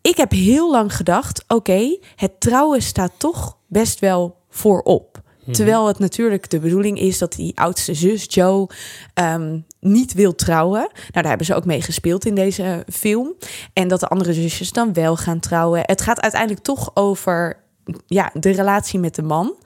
ik 0.00 0.16
heb 0.16 0.30
heel 0.30 0.70
lang 0.70 0.96
gedacht, 0.96 1.44
oké, 1.48 1.96
het 2.16 2.40
trouwen 2.40 2.82
staat 2.82 3.12
toch 3.16 3.56
best 3.66 4.00
wel 4.00 4.36
voorop. 4.50 5.20
Terwijl 5.52 5.86
het 5.86 5.98
natuurlijk 5.98 6.50
de 6.50 6.58
bedoeling 6.58 6.98
is 6.98 7.18
dat 7.18 7.32
die 7.32 7.52
oudste 7.58 7.94
zus, 7.94 8.26
Joe, 8.28 8.68
ehm, 9.14 9.58
niet 9.80 10.12
wil 10.12 10.34
trouwen. 10.34 10.80
Nou, 10.80 11.10
daar 11.12 11.28
hebben 11.28 11.46
ze 11.46 11.54
ook 11.54 11.64
mee 11.64 11.82
gespeeld 11.82 12.26
in 12.26 12.34
deze 12.34 12.84
film. 12.92 13.34
En 13.72 13.88
dat 13.88 14.00
de 14.00 14.08
andere 14.08 14.32
zusjes 14.32 14.72
dan 14.72 14.92
wel 14.92 15.16
gaan 15.16 15.40
trouwen. 15.40 15.82
Het 15.84 16.00
gaat 16.00 16.20
uiteindelijk 16.20 16.62
toch 16.62 16.90
over 16.94 17.59
ja, 18.06 18.30
de 18.34 18.50
relatie 18.50 18.98
met 18.98 19.14
de 19.14 19.22
man. 19.22 19.56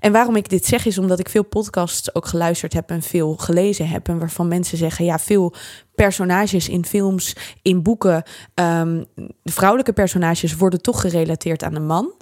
En 0.00 0.12
waarom 0.12 0.36
ik 0.36 0.48
dit 0.48 0.66
zeg 0.66 0.86
is 0.86 0.98
omdat 0.98 1.18
ik 1.18 1.28
veel 1.28 1.44
podcasts 1.44 2.14
ook 2.14 2.26
geluisterd 2.26 2.72
heb 2.72 2.90
en 2.90 3.02
veel 3.02 3.36
gelezen 3.36 3.88
heb. 3.88 4.08
En 4.08 4.18
waarvan 4.18 4.48
mensen 4.48 4.78
zeggen, 4.78 5.04
ja, 5.04 5.18
veel 5.18 5.54
personages 5.94 6.68
in 6.68 6.84
films, 6.84 7.36
in 7.62 7.82
boeken, 7.82 8.22
ehm, 8.54 9.02
de 9.42 9.52
vrouwelijke 9.52 9.92
personages 9.92 10.54
worden 10.56 10.82
toch 10.82 11.00
gerelateerd 11.00 11.62
aan 11.62 11.74
de 11.74 11.80
man. 11.80 12.12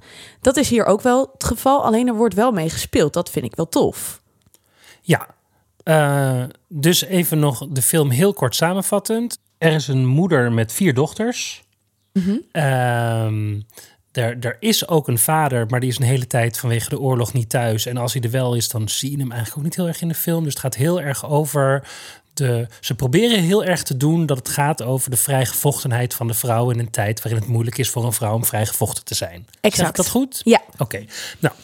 Dat 0.40 0.56
is 0.56 0.68
hier 0.68 0.84
ook 0.84 1.00
wel 1.00 1.30
het 1.32 1.44
geval, 1.44 1.84
alleen 1.84 2.08
er 2.08 2.14
wordt 2.14 2.34
wel 2.34 2.52
mee 2.52 2.70
gespeeld. 2.70 3.12
Dat 3.12 3.30
vind 3.30 3.44
ik 3.44 3.54
wel 3.56 3.68
tof. 3.68 4.22
Ja, 5.02 5.26
Eh, 5.84 6.42
dus 6.68 7.04
even 7.04 7.38
nog 7.38 7.66
de 7.68 7.82
film 7.82 8.10
heel 8.10 8.32
kort 8.32 8.54
samenvattend. 8.54 9.38
Er 9.58 9.72
is 9.72 9.88
een 9.88 10.06
moeder 10.06 10.52
met 10.52 10.72
vier 10.72 10.94
dochters. 10.94 11.62
Ehm, 12.52 13.60
er, 14.12 14.36
er 14.40 14.56
is 14.60 14.88
ook 14.88 15.08
een 15.08 15.18
vader, 15.18 15.66
maar 15.66 15.80
die 15.80 15.88
is 15.88 15.98
een 15.98 16.04
hele 16.04 16.26
tijd 16.26 16.58
vanwege 16.58 16.88
de 16.88 17.00
oorlog 17.00 17.32
niet 17.32 17.48
thuis. 17.48 17.86
En 17.86 17.96
als 17.96 18.12
hij 18.12 18.22
er 18.22 18.30
wel 18.30 18.54
is, 18.54 18.68
dan 18.68 18.88
zie 18.88 19.10
je 19.10 19.18
hem 19.18 19.30
eigenlijk 19.30 19.58
ook 19.58 19.64
niet 19.64 19.76
heel 19.76 19.86
erg 19.86 20.00
in 20.00 20.08
de 20.08 20.14
film. 20.14 20.44
Dus 20.44 20.52
het 20.52 20.62
gaat 20.62 20.74
heel 20.74 21.00
erg 21.00 21.28
over 21.28 21.88
de. 22.34 22.66
Ze 22.80 22.94
proberen 22.94 23.42
heel 23.42 23.64
erg 23.64 23.82
te 23.82 23.96
doen 23.96 24.26
dat 24.26 24.36
het 24.36 24.48
gaat 24.48 24.82
over 24.82 25.10
de 25.10 25.16
vrijgevochtenheid 25.16 26.14
van 26.14 26.26
de 26.26 26.34
vrouw 26.34 26.70
in 26.70 26.78
een 26.78 26.90
tijd 26.90 27.22
waarin 27.22 27.40
het 27.40 27.50
moeilijk 27.50 27.78
is 27.78 27.90
voor 27.90 28.04
een 28.04 28.12
vrouw 28.12 28.34
om 28.34 28.44
vrijgevochten 28.44 29.04
te 29.04 29.14
zijn. 29.14 29.46
Zeg 29.46 29.54
ik 29.60 29.64
Exact. 29.64 29.96
dat 29.96 30.08
goed? 30.08 30.40
Ja, 30.44 30.62
Oké, 30.78 31.04
nou, 31.38 31.54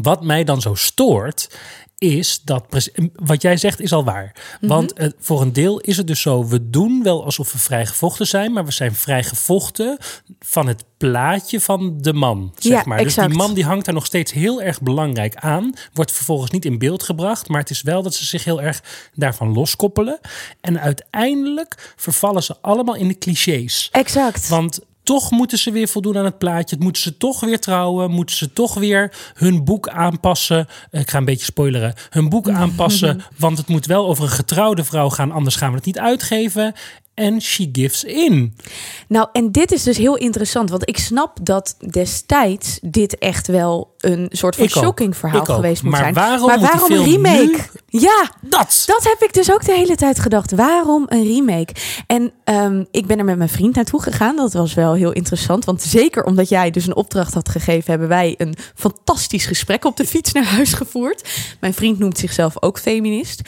wat 0.00 0.24
mij 0.24 0.44
dan 0.44 0.60
zo 0.60 0.74
stoort, 0.74 1.58
is 2.00 2.40
dat 2.44 2.90
wat 3.14 3.42
jij 3.42 3.56
zegt 3.56 3.80
is 3.80 3.92
al 3.92 4.04
waar. 4.04 4.32
Mhm. 4.60 4.72
Want 4.72 4.92
eh, 4.92 5.08
voor 5.18 5.40
een 5.40 5.52
deel 5.52 5.80
is 5.80 5.96
het 5.96 6.06
dus 6.06 6.20
zo, 6.20 6.46
we 6.46 6.70
doen 6.70 7.02
wel 7.02 7.24
alsof 7.24 7.52
we 7.52 7.58
vrijgevochten 7.58 8.26
zijn, 8.26 8.52
maar 8.52 8.64
we 8.64 8.72
zijn 8.72 8.94
vrijgevochten 8.94 9.98
van 10.38 10.66
het 10.66 10.84
plaatje 10.96 11.60
van 11.60 11.98
de 12.00 12.12
man, 12.12 12.54
zeg 12.58 12.72
Ja, 12.72 12.82
maar. 12.86 13.02
Dus 13.02 13.14
die 13.14 13.28
man 13.28 13.54
die 13.54 13.64
hangt 13.64 13.84
daar 13.84 13.94
nog 13.94 14.06
steeds 14.06 14.32
heel 14.32 14.62
erg 14.62 14.80
belangrijk 14.80 15.36
aan, 15.36 15.72
wordt 15.92 16.12
vervolgens 16.12 16.50
niet 16.50 16.64
in 16.64 16.78
beeld 16.78 17.02
gebracht, 17.02 17.48
maar 17.48 17.60
het 17.60 17.70
is 17.70 17.82
wel 17.82 18.02
dat 18.02 18.14
ze 18.14 18.24
zich 18.24 18.44
heel 18.44 18.62
erg 18.62 18.82
daarvan 19.14 19.52
loskoppelen. 19.52 20.20
En 20.60 20.80
uiteindelijk 20.80 21.92
vervallen 21.96 22.42
ze 22.42 22.56
allemaal 22.60 22.94
in 22.94 23.08
de 23.08 23.18
clichés. 23.18 23.88
Exact. 23.92 24.48
Want 24.48 24.80
toch 25.02 25.30
moeten 25.30 25.58
ze 25.58 25.70
weer 25.70 25.88
voldoen 25.88 26.18
aan 26.18 26.24
het 26.24 26.38
plaatje. 26.38 26.74
Het 26.74 26.84
moeten 26.84 27.02
ze 27.02 27.16
toch 27.16 27.40
weer 27.40 27.60
trouwen. 27.60 28.10
Moeten 28.10 28.36
ze 28.36 28.52
toch 28.52 28.74
weer 28.74 29.12
hun 29.34 29.64
boek 29.64 29.88
aanpassen. 29.88 30.68
Ik 30.90 31.10
ga 31.10 31.18
een 31.18 31.24
beetje 31.24 31.44
spoileren. 31.44 31.94
Hun 32.10 32.28
boek 32.28 32.48
aanpassen. 32.60 33.22
Want 33.36 33.58
het 33.58 33.68
moet 33.68 33.86
wel 33.86 34.06
over 34.06 34.24
een 34.24 34.30
getrouwde 34.30 34.84
vrouw 34.84 35.08
gaan. 35.08 35.32
Anders 35.32 35.56
gaan 35.56 35.70
we 35.70 35.76
het 35.76 35.86
niet 35.86 35.98
uitgeven. 35.98 36.74
En 37.14 37.40
she 37.40 37.68
gives 37.72 38.04
in. 38.04 38.56
Nou, 39.08 39.28
en 39.32 39.52
dit 39.52 39.72
is 39.72 39.82
dus 39.82 39.96
heel 39.96 40.16
interessant, 40.16 40.70
want 40.70 40.88
ik 40.88 40.98
snap 40.98 41.38
dat 41.42 41.76
destijds 41.90 42.78
dit 42.82 43.18
echt 43.18 43.46
wel 43.46 43.94
een 44.00 44.28
soort 44.30 44.56
van 44.56 44.64
Ik 44.64 44.76
ook. 44.76 44.82
shocking 44.84 45.16
verhaal 45.16 45.40
Ik 45.40 45.48
ook. 45.48 45.54
geweest 45.56 45.82
moet 45.82 45.92
Maar 45.92 46.00
zijn. 46.00 46.14
waarom 46.14 46.46
maar 46.46 46.60
waarom 46.60 46.92
een 46.92 47.04
remake? 47.04 47.58
Ja, 47.86 48.30
Dat. 48.40 48.82
dat 48.86 49.04
heb 49.04 49.22
ik 49.22 49.32
dus 49.32 49.52
ook 49.52 49.64
de 49.64 49.72
hele 49.72 49.96
tijd 49.96 50.18
gedacht. 50.20 50.52
Waarom 50.54 51.04
een 51.08 51.22
remake? 51.26 51.72
En 52.06 52.32
ehm, 52.44 52.84
ik 52.90 53.06
ben 53.06 53.18
er 53.18 53.24
met 53.24 53.36
mijn 53.36 53.48
vriend 53.48 53.74
naartoe 53.74 54.02
gegaan. 54.02 54.36
Dat 54.36 54.52
was 54.52 54.74
wel 54.74 54.94
heel 54.94 55.12
interessant. 55.12 55.64
Want 55.64 55.82
zeker 55.82 56.24
omdat 56.24 56.48
jij 56.48 56.70
dus 56.70 56.86
een 56.86 56.96
opdracht 56.96 57.34
had 57.34 57.48
gegeven, 57.48 57.90
hebben 57.90 58.08
wij 58.08 58.34
een 58.38 58.54
fantastisch 58.74 59.46
gesprek 59.46 59.84
op 59.84 59.96
de 59.96 60.06
fiets 60.06 60.32
naar 60.32 60.44
huis 60.44 60.72
gevoerd. 60.72 61.28
Mijn 61.60 61.74
vriend 61.74 61.98
noemt 61.98 62.18
zichzelf 62.18 62.62
ook 62.62 62.78
feminist. 62.78 63.40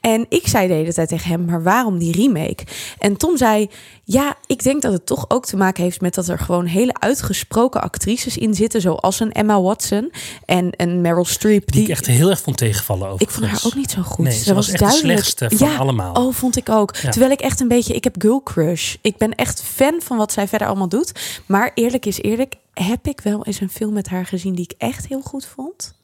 En 0.00 0.26
ik 0.28 0.46
zei 0.48 0.68
de 0.68 0.74
hele 0.74 0.92
tijd 0.94 1.08
tegen 1.08 1.30
hem: 1.30 1.44
maar 1.44 1.62
waarom 1.62 1.98
die 1.98 2.12
remake? 2.12 2.64
En 2.98 3.16
Tom 3.16 3.36
zei: 3.36 3.70
ja, 4.10 4.36
ik 4.46 4.62
denk 4.62 4.82
dat 4.82 4.92
het 4.92 5.06
toch 5.06 5.24
ook 5.28 5.46
te 5.46 5.56
maken 5.56 5.82
heeft 5.82 6.00
met 6.00 6.14
dat 6.14 6.28
er 6.28 6.38
gewoon 6.38 6.66
hele 6.66 6.94
uitgesproken 6.94 7.80
actrices 7.82 8.36
in 8.36 8.54
zitten, 8.54 8.80
zoals 8.80 9.20
een 9.20 9.32
Emma 9.32 9.60
Watson 9.60 10.12
en 10.44 10.70
een 10.76 11.00
Meryl 11.00 11.24
Streep. 11.24 11.72
Die 11.72 11.82
ik 11.82 11.88
echt 11.88 12.06
heel 12.06 12.30
erg 12.30 12.40
vond 12.40 12.56
tegenvallen 12.56 13.08
over. 13.08 13.22
Ik 13.22 13.30
vond 13.30 13.46
haar 13.46 13.60
ook 13.64 13.74
niet 13.74 13.90
zo 13.90 14.02
goed. 14.02 14.24
Nee, 14.24 14.38
ze 14.38 14.54
was 14.54 14.70
echt 14.70 14.78
de 14.78 14.90
slechtste 14.90 15.50
van 15.54 15.76
allemaal. 15.76 16.14
Oh, 16.14 16.34
vond 16.34 16.56
ik 16.56 16.68
ook. 16.68 16.96
Ja. 16.96 17.10
Terwijl 17.10 17.32
ik 17.32 17.40
echt 17.40 17.60
een 17.60 17.68
beetje... 17.68 17.94
Ik 17.94 18.04
heb 18.04 18.14
girl 18.18 18.42
crush. 18.42 18.94
Ik 19.00 19.16
ben 19.16 19.34
echt 19.34 19.62
fan 19.62 20.00
van 20.02 20.16
wat 20.16 20.32
zij 20.32 20.48
verder 20.48 20.68
allemaal 20.68 20.88
doet. 20.88 21.42
Maar 21.46 21.70
eerlijk 21.74 22.06
is 22.06 22.22
eerlijk... 22.22 22.54
Heb 22.72 23.06
ik 23.06 23.20
wel 23.20 23.44
eens 23.44 23.60
een 23.60 23.70
film 23.70 23.92
met 23.92 24.08
haar 24.08 24.26
gezien 24.26 24.54
die 24.54 24.64
ik 24.64 24.74
echt 24.78 25.06
heel 25.06 25.20
goed 25.20 25.46
vond? 25.46 25.94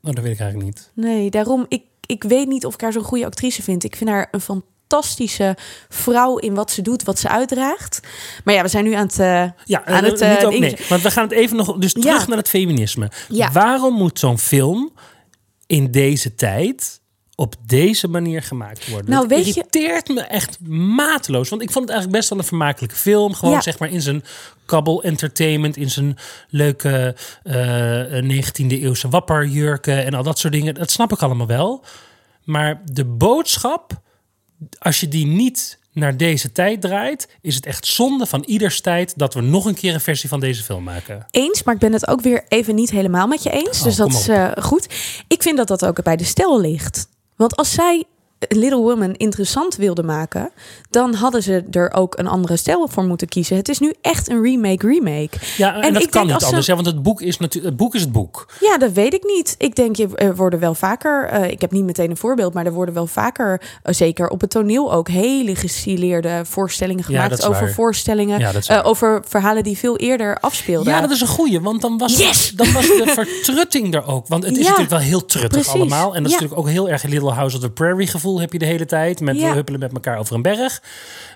Nou, 0.00 0.14
dat 0.14 0.24
weet 0.24 0.32
ik 0.32 0.40
eigenlijk 0.40 0.74
niet. 0.74 0.90
Nee, 0.94 1.30
daarom... 1.30 1.66
Ik, 1.68 1.82
ik 2.06 2.22
weet 2.22 2.48
niet 2.48 2.66
of 2.66 2.74
ik 2.74 2.80
haar 2.80 2.92
zo'n 2.92 3.02
goede 3.02 3.26
actrice 3.26 3.62
vind. 3.62 3.84
Ik 3.84 3.96
vind 3.96 4.10
haar 4.10 4.28
een 4.30 4.40
fantastische 4.40 4.70
vrouw 5.88 6.36
in 6.38 6.54
wat 6.54 6.70
ze 6.70 6.82
doet, 6.82 7.02
wat 7.02 7.18
ze 7.18 7.28
uitdraagt. 7.28 8.00
Maar 8.44 8.54
ja, 8.54 8.62
we 8.62 8.68
zijn 8.68 8.84
nu 8.84 8.92
aan 8.94 9.06
het... 9.06 9.18
eh, 9.18 9.44
Ja, 9.64 9.84
aan 9.84 10.04
eh, 10.04 10.10
het, 10.10 10.10
niet 10.12 10.20
eh, 10.20 10.44
ook, 10.46 10.58
nee, 10.58 10.76
want 10.88 11.02
we 11.02 11.10
gaan 11.10 11.24
het 11.24 11.32
even 11.32 11.56
nog 11.56 11.76
dus 11.78 11.92
terug 11.92 12.20
Ja. 12.20 12.26
naar 12.26 12.36
het 12.36 12.48
feminisme. 12.48 13.10
Ja. 13.28 13.50
Waarom 13.52 13.94
moet 13.94 14.18
zo'n 14.18 14.38
film 14.38 14.92
in 15.66 15.90
deze 15.90 16.34
tijd 16.34 17.00
op 17.34 17.54
deze 17.66 18.08
manier 18.08 18.42
gemaakt 18.42 18.88
worden? 18.90 19.10
Nou, 19.10 19.22
Het 19.22 19.32
weet 19.34 19.44
je- 19.46 19.50
irriteert 19.54 20.08
me 20.08 20.20
echt 20.20 20.60
mateloos, 20.68 21.48
want 21.48 21.62
ik 21.62 21.70
vond 21.70 21.84
het 21.84 21.90
eigenlijk 21.92 22.18
best 22.20 22.30
wel 22.30 22.38
een 22.38 22.44
vermakelijke 22.44 22.96
film, 22.96 23.34
gewoon 23.34 23.54
Ja. 23.54 23.60
zeg 23.60 23.78
maar 23.78 23.90
in 23.90 24.02
zijn 24.02 24.24
kabbel 24.66 25.02
entertainment, 25.02 25.76
in 25.76 25.90
zijn 25.90 26.16
leuke 26.48 27.16
eh 27.42 28.22
19e 28.22 28.80
eeuwse 28.82 29.08
wapperjurken 29.08 30.04
en 30.04 30.14
al 30.14 30.22
dat 30.22 30.38
soort 30.38 30.52
dingen. 30.52 30.74
Dat 30.74 30.90
snap 30.90 31.12
ik 31.12 31.22
allemaal 31.22 31.46
wel, 31.46 31.84
maar 32.44 32.82
de 32.84 33.04
boodschap 33.04 34.00
als 34.78 35.00
je 35.00 35.08
die 35.08 35.26
niet 35.26 35.78
naar 35.92 36.16
deze 36.16 36.52
tijd 36.52 36.80
draait, 36.80 37.28
is 37.40 37.54
het 37.54 37.66
echt 37.66 37.86
zonde 37.86 38.26
van 38.26 38.42
ieders 38.46 38.80
tijd 38.80 39.18
dat 39.18 39.34
we 39.34 39.40
nog 39.40 39.64
een 39.64 39.74
keer 39.74 39.94
een 39.94 40.00
versie 40.00 40.28
van 40.28 40.40
deze 40.40 40.62
film 40.62 40.82
maken. 40.82 41.26
eens, 41.30 41.62
maar 41.62 41.74
ik 41.74 41.80
ben 41.80 41.92
het 41.92 42.08
ook 42.08 42.20
weer 42.20 42.44
even 42.48 42.74
niet 42.74 42.90
helemaal 42.90 43.26
met 43.26 43.42
je 43.42 43.50
eens. 43.50 43.78
Oh, 43.78 43.84
dus 43.84 43.96
dat 43.96 44.12
is 44.12 44.28
eh, 44.28 44.50
goed. 44.60 44.88
Ik 45.28 45.42
vind 45.42 45.56
dat 45.56 45.68
dat 45.68 45.84
ook 45.84 46.02
bij 46.02 46.16
de 46.16 46.24
stijl 46.24 46.60
ligt. 46.60 47.08
Want 47.36 47.56
als 47.56 47.72
zij 47.72 48.04
Little 48.48 48.80
Woman 48.80 49.14
interessant 49.14 49.76
wilden 49.76 50.04
maken, 50.04 50.50
dan 50.90 51.14
hadden 51.14 51.42
ze 51.42 51.64
er 51.70 51.92
ook 51.92 52.18
een 52.18 52.26
andere 52.26 52.56
stijl 52.56 52.88
voor 52.88 53.04
moeten 53.04 53.28
kiezen. 53.28 53.56
Het 53.56 53.68
is 53.68 53.78
nu 53.78 53.92
echt 54.00 54.30
een 54.30 54.42
remake 54.42 54.86
remake. 54.86 55.30
Ja, 55.56 55.74
en, 55.74 55.82
En 55.82 55.92
dat 55.92 56.02
ik 56.02 56.10
kan 56.10 56.26
niet 56.26 56.40
ze- 56.40 56.46
anders, 56.46 56.66
hè, 56.66 56.74
want 56.74 56.86
het 56.86 57.02
boek 57.02 57.20
is 57.20 57.38
natuurlijk 57.38 57.66
het 57.66 57.76
boek 57.76 57.94
is 57.94 58.00
het 58.00 58.12
boek. 58.12 58.46
Ja, 58.60 58.78
dat 58.78 58.92
weet 58.92 59.14
ik 59.14 59.24
niet. 59.24 59.54
Ik 59.58 59.74
denk, 59.74 59.96
je 59.96 60.08
er 60.14 60.36
worden 60.36 60.58
wel 60.60 60.74
vaker, 60.74 61.28
eh, 61.28 61.50
ik 61.50 61.60
heb 61.60 61.70
niet 61.72 61.84
meteen 61.84 62.10
een 62.10 62.16
voorbeeld, 62.16 62.54
maar 62.54 62.66
er 62.66 62.72
worden 62.72 62.94
wel 62.94 63.06
vaker, 63.06 63.60
eh, 63.82 63.94
zeker 63.94 64.28
op 64.28 64.40
het 64.40 64.50
toneel 64.50 64.92
ook, 64.92 65.08
hele 65.08 65.54
gestileerde 65.56 66.40
voorstellingen 66.44 67.04
gemaakt 67.04 67.46
over 67.46 67.62
waar. 67.62 67.72
voorstellingen, 67.72 68.38
Ja, 68.38 68.52
eh, 68.66 68.80
over 68.86 69.22
verhalen 69.28 69.62
die 69.62 69.78
veel 69.78 69.96
eerder 69.96 70.38
afspeelden. 70.40 70.92
Ja, 70.92 71.00
dat 71.00 71.10
is 71.10 71.20
een 71.20 71.26
goeie, 71.26 71.60
want 71.60 71.80
dan 71.80 71.98
was, 71.98 72.16
Yes! 72.18 72.50
dan 72.56 72.72
was 72.72 72.86
de 72.86 73.02
vertrutting 73.06 73.94
er 73.94 74.06
ook. 74.06 74.26
Want 74.28 74.44
het 74.44 74.56
is 74.56 74.62
natuurlijk 74.62 74.90
wel 74.90 74.98
heel 74.98 75.24
truttig 75.26 75.50
precies. 75.50 75.72
allemaal. 75.72 76.14
En 76.14 76.22
dat 76.22 76.32
is 76.32 76.38
natuurlijk 76.38 76.60
ook 76.60 76.68
heel 76.68 76.88
erg 76.88 77.02
Little 77.02 77.30
House 77.32 77.56
of 77.56 77.62
the 77.62 77.70
Prairie 77.70 78.06
gevoel 78.06 78.31
heb 78.40 78.52
je 78.52 78.58
de 78.58 78.66
hele 78.66 78.86
tijd. 78.86 79.20
Met 79.20 79.36
Ja. 79.38 79.48
we 79.48 79.54
huppelen 79.54 79.80
met 79.80 79.92
elkaar 79.92 80.18
over 80.18 80.34
een 80.34 80.42
berg. 80.42 80.82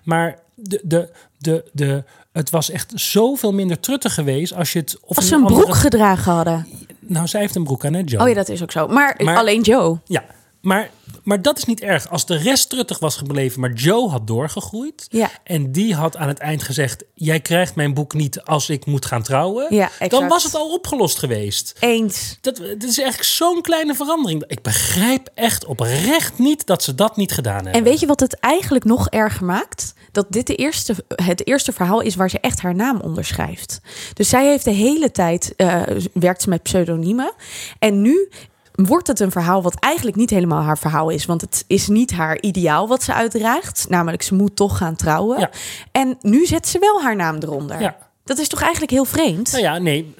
Maar 0.04 0.38
de, 0.54 0.80
de, 0.84 1.10
de, 1.38 1.64
de, 1.72 2.04
het 2.32 2.50
was 2.50 2.70
echt 2.70 2.92
zoveel 2.94 3.52
minder 3.52 3.80
truttig 3.80 4.14
geweest 4.14 4.54
als 4.54 4.72
je 4.72 4.78
het... 4.78 4.98
Of 5.02 5.16
Als 5.16 5.24
een 5.24 5.24
ze 5.30 5.34
een 5.34 5.42
andere- 5.42 5.60
broek 5.62 5.74
gedragen 5.74 6.32
hadden. 6.32 6.66
Nou, 7.00 7.26
zij 7.26 7.40
heeft 7.40 7.54
een 7.54 7.64
broek 7.64 7.84
aan, 7.84 7.92
hè, 7.94 8.02
Joe? 8.04 8.20
Oh 8.22 8.28
ja, 8.28 8.34
dat 8.34 8.48
is 8.48 8.62
ook 8.62 8.72
zo. 8.72 8.86
Maar, 8.86 9.20
Maar- 9.24 9.36
alleen 9.36 9.62
Joe. 9.62 9.98
Ja, 10.04 10.24
maar, 10.66 10.90
maar 11.22 11.42
dat 11.42 11.58
is 11.58 11.64
niet 11.64 11.80
erg. 11.80 12.10
Als 12.10 12.26
de 12.26 12.36
rest 12.36 12.68
truttig 12.68 12.98
was 12.98 13.16
gebleven, 13.16 13.60
maar 13.60 13.72
Joe 13.72 14.10
had 14.10 14.26
doorgegroeid. 14.26 15.06
Ja. 15.08 15.30
En 15.44 15.72
die 15.72 15.94
had 15.94 16.16
aan 16.16 16.28
het 16.28 16.38
eind 16.38 16.62
gezegd: 16.62 17.04
Jij 17.14 17.40
krijgt 17.40 17.74
mijn 17.74 17.94
boek 17.94 18.14
niet 18.14 18.42
als 18.42 18.70
ik 18.70 18.86
moet 18.86 19.06
gaan 19.06 19.22
trouwen. 19.22 19.74
Ja, 19.74 19.90
dan 20.08 20.28
was 20.28 20.44
het 20.44 20.54
al 20.54 20.72
opgelost 20.72 21.18
geweest. 21.18 21.76
Eens. 21.80 22.38
Dat, 22.40 22.56
dat 22.56 22.82
is 22.82 22.98
eigenlijk 22.98 23.28
zo'n 23.28 23.62
kleine 23.62 23.94
verandering. 23.94 24.44
Ik 24.46 24.62
begrijp 24.62 25.28
echt 25.34 25.64
oprecht 25.64 26.38
niet 26.38 26.66
dat 26.66 26.82
ze 26.82 26.94
dat 26.94 27.16
niet 27.16 27.32
gedaan 27.32 27.54
hebben. 27.54 27.72
En 27.72 27.82
weet 27.82 28.00
je 28.00 28.06
wat 28.06 28.20
het 28.20 28.34
eigenlijk 28.40 28.84
nog 28.84 29.08
erger 29.08 29.44
maakt? 29.44 29.94
Dat 30.12 30.26
dit 30.28 30.46
de 30.46 30.54
eerste, 30.54 30.94
het 31.08 31.46
eerste 31.46 31.72
verhaal 31.72 32.00
is 32.00 32.14
waar 32.14 32.30
ze 32.30 32.40
echt 32.40 32.60
haar 32.60 32.74
naam 32.74 33.00
onderschrijft. 33.00 33.80
Dus 34.12 34.28
zij 34.28 34.46
heeft 34.46 34.64
de 34.64 34.70
hele 34.70 35.10
tijd 35.10 35.52
eh, 35.56 35.82
werkt 36.12 36.42
ze 36.42 36.48
met 36.48 36.62
pseudoniemen. 36.62 37.32
En 37.78 38.02
nu 38.02 38.28
wordt 38.76 39.06
het 39.06 39.20
een 39.20 39.30
verhaal 39.30 39.62
wat 39.62 39.80
eigenlijk 39.80 40.16
niet 40.16 40.30
helemaal 40.30 40.62
haar 40.62 40.78
verhaal 40.78 41.10
is. 41.10 41.24
Want 41.24 41.40
het 41.40 41.64
is 41.66 41.88
niet 41.88 42.12
haar 42.12 42.40
ideaal 42.40 42.88
wat 42.88 43.02
ze 43.02 43.14
uitdraagt. 43.14 43.86
Namelijk, 43.88 44.22
ze 44.22 44.34
moet 44.34 44.56
toch 44.56 44.76
gaan 44.76 44.96
trouwen. 44.96 45.40
Ja. 45.40 45.50
En 45.92 46.18
nu 46.20 46.46
zet 46.46 46.68
ze 46.68 46.78
wel 46.78 47.02
haar 47.02 47.16
naam 47.16 47.36
eronder. 47.36 47.80
Ja. 47.80 47.96
Dat 48.24 48.38
is 48.38 48.48
toch 48.48 48.60
eigenlijk 48.60 48.92
heel 48.92 49.04
vreemd? 49.04 49.52
Nou 49.52 49.62
ja, 49.62 49.78
nee. 49.78 50.14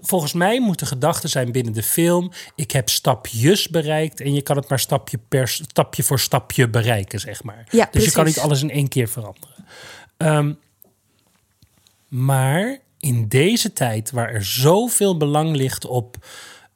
Volgens 0.00 0.32
mij 0.32 0.60
moet 0.60 0.78
de 0.78 0.86
gedachte 0.86 1.28
zijn 1.28 1.52
binnen 1.52 1.72
de 1.72 1.82
film: 1.82 2.30
ik 2.54 2.70
heb 2.70 2.88
stapjes 2.88 3.68
bereikt 3.68 4.20
en 4.20 4.34
je 4.34 4.42
kan 4.42 4.56
het 4.56 4.68
maar 4.68 4.78
stapje 4.78 5.18
per 5.28 5.48
stapje 5.48 6.02
voor 6.02 6.20
stapje 6.20 6.68
bereiken, 6.68 7.20
zeg 7.20 7.42
maar. 7.42 7.66
Ja, 7.70 7.88
dus 7.90 8.04
je 8.04 8.10
kan 8.10 8.24
niet 8.24 8.38
alles 8.38 8.62
in 8.62 8.70
één 8.70 8.88
keer 8.88 9.08
veranderen. 9.08 9.54
Ehm, 10.16 10.52
maar 12.08 12.78
in 12.98 13.28
deze 13.28 13.72
tijd, 13.72 14.10
waar 14.10 14.30
er 14.30 14.44
zoveel 14.44 15.16
belang 15.16 15.56
ligt 15.56 15.86
op. 15.86 16.16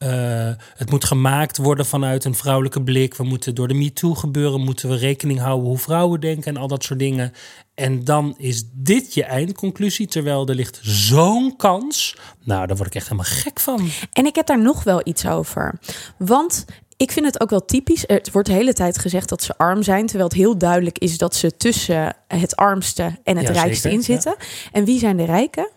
eh, 0.04 0.64
het 0.76 0.90
moet 0.90 1.04
gemaakt 1.04 1.56
worden 1.56 1.86
vanuit 1.86 2.24
een 2.24 2.34
vrouwelijke 2.34 2.82
blik. 2.82 3.14
We 3.14 3.24
moeten 3.24 3.54
door 3.54 3.68
de 3.68 3.74
MeToo 3.74 4.14
gebeuren, 4.14 4.60
moeten 4.60 4.88
we 4.88 4.96
rekening 4.96 5.40
houden 5.40 5.68
hoe 5.68 5.78
vrouwen 5.78 6.20
denken 6.20 6.54
en 6.54 6.60
al 6.60 6.68
dat 6.68 6.84
soort 6.84 6.98
dingen. 6.98 7.32
En 7.74 8.04
dan 8.04 8.34
is 8.38 8.64
dit 8.72 9.14
je 9.14 9.24
eindconclusie, 9.24 10.06
terwijl 10.06 10.48
er 10.48 10.54
ligt 10.54 10.80
zo'n 10.82 11.56
kans. 11.56 12.16
Nou, 12.44 12.66
daar 12.66 12.76
word 12.76 12.88
ik 12.88 12.94
echt 12.94 13.08
helemaal 13.08 13.30
gek 13.32 13.60
van. 13.60 13.88
En 14.12 14.26
ik 14.26 14.34
heb 14.34 14.46
daar 14.46 14.62
nog 14.62 14.82
wel 14.82 15.00
iets 15.04 15.26
over. 15.26 15.78
Want 16.18 16.64
ik 16.96 17.12
vind 17.12 17.26
het 17.26 17.40
ook 17.40 17.50
wel 17.50 17.64
typisch. 17.64 18.06
Er 18.06 18.22
wordt 18.32 18.48
de 18.48 18.54
hele 18.54 18.72
tijd 18.72 18.98
gezegd 18.98 19.28
dat 19.28 19.42
ze 19.42 19.58
arm 19.58 19.82
zijn. 19.82 20.06
Terwijl 20.06 20.28
het 20.28 20.38
heel 20.38 20.58
duidelijk 20.58 20.98
is 20.98 21.18
dat 21.18 21.34
ze 21.34 21.56
tussen 21.56 22.16
het 22.28 22.56
armste 22.56 23.18
en 23.24 23.36
het 23.36 23.46
Ja, 23.46 23.52
rijkste 23.52 23.88
zeker, 23.88 23.98
in 23.98 24.04
zitten. 24.04 24.36
En 24.72 24.84
wie 24.84 24.98
zijn 24.98 25.16
de 25.16 25.24
rijken? 25.24 25.68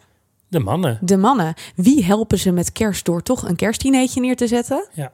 De 0.47 0.59
mannen. 0.59 0.97
De 1.01 1.17
mannen. 1.17 1.53
Wie 1.75 2.05
helpen 2.05 2.37
ze 2.37 2.51
met 2.51 2.71
kerst 2.71 3.05
door 3.05 3.23
toch 3.23 3.47
een 3.47 3.55
kerstdineetje 3.55 4.21
neer 4.21 4.35
te 4.35 4.47
zetten? 4.47 4.87
Ja. 4.93 5.11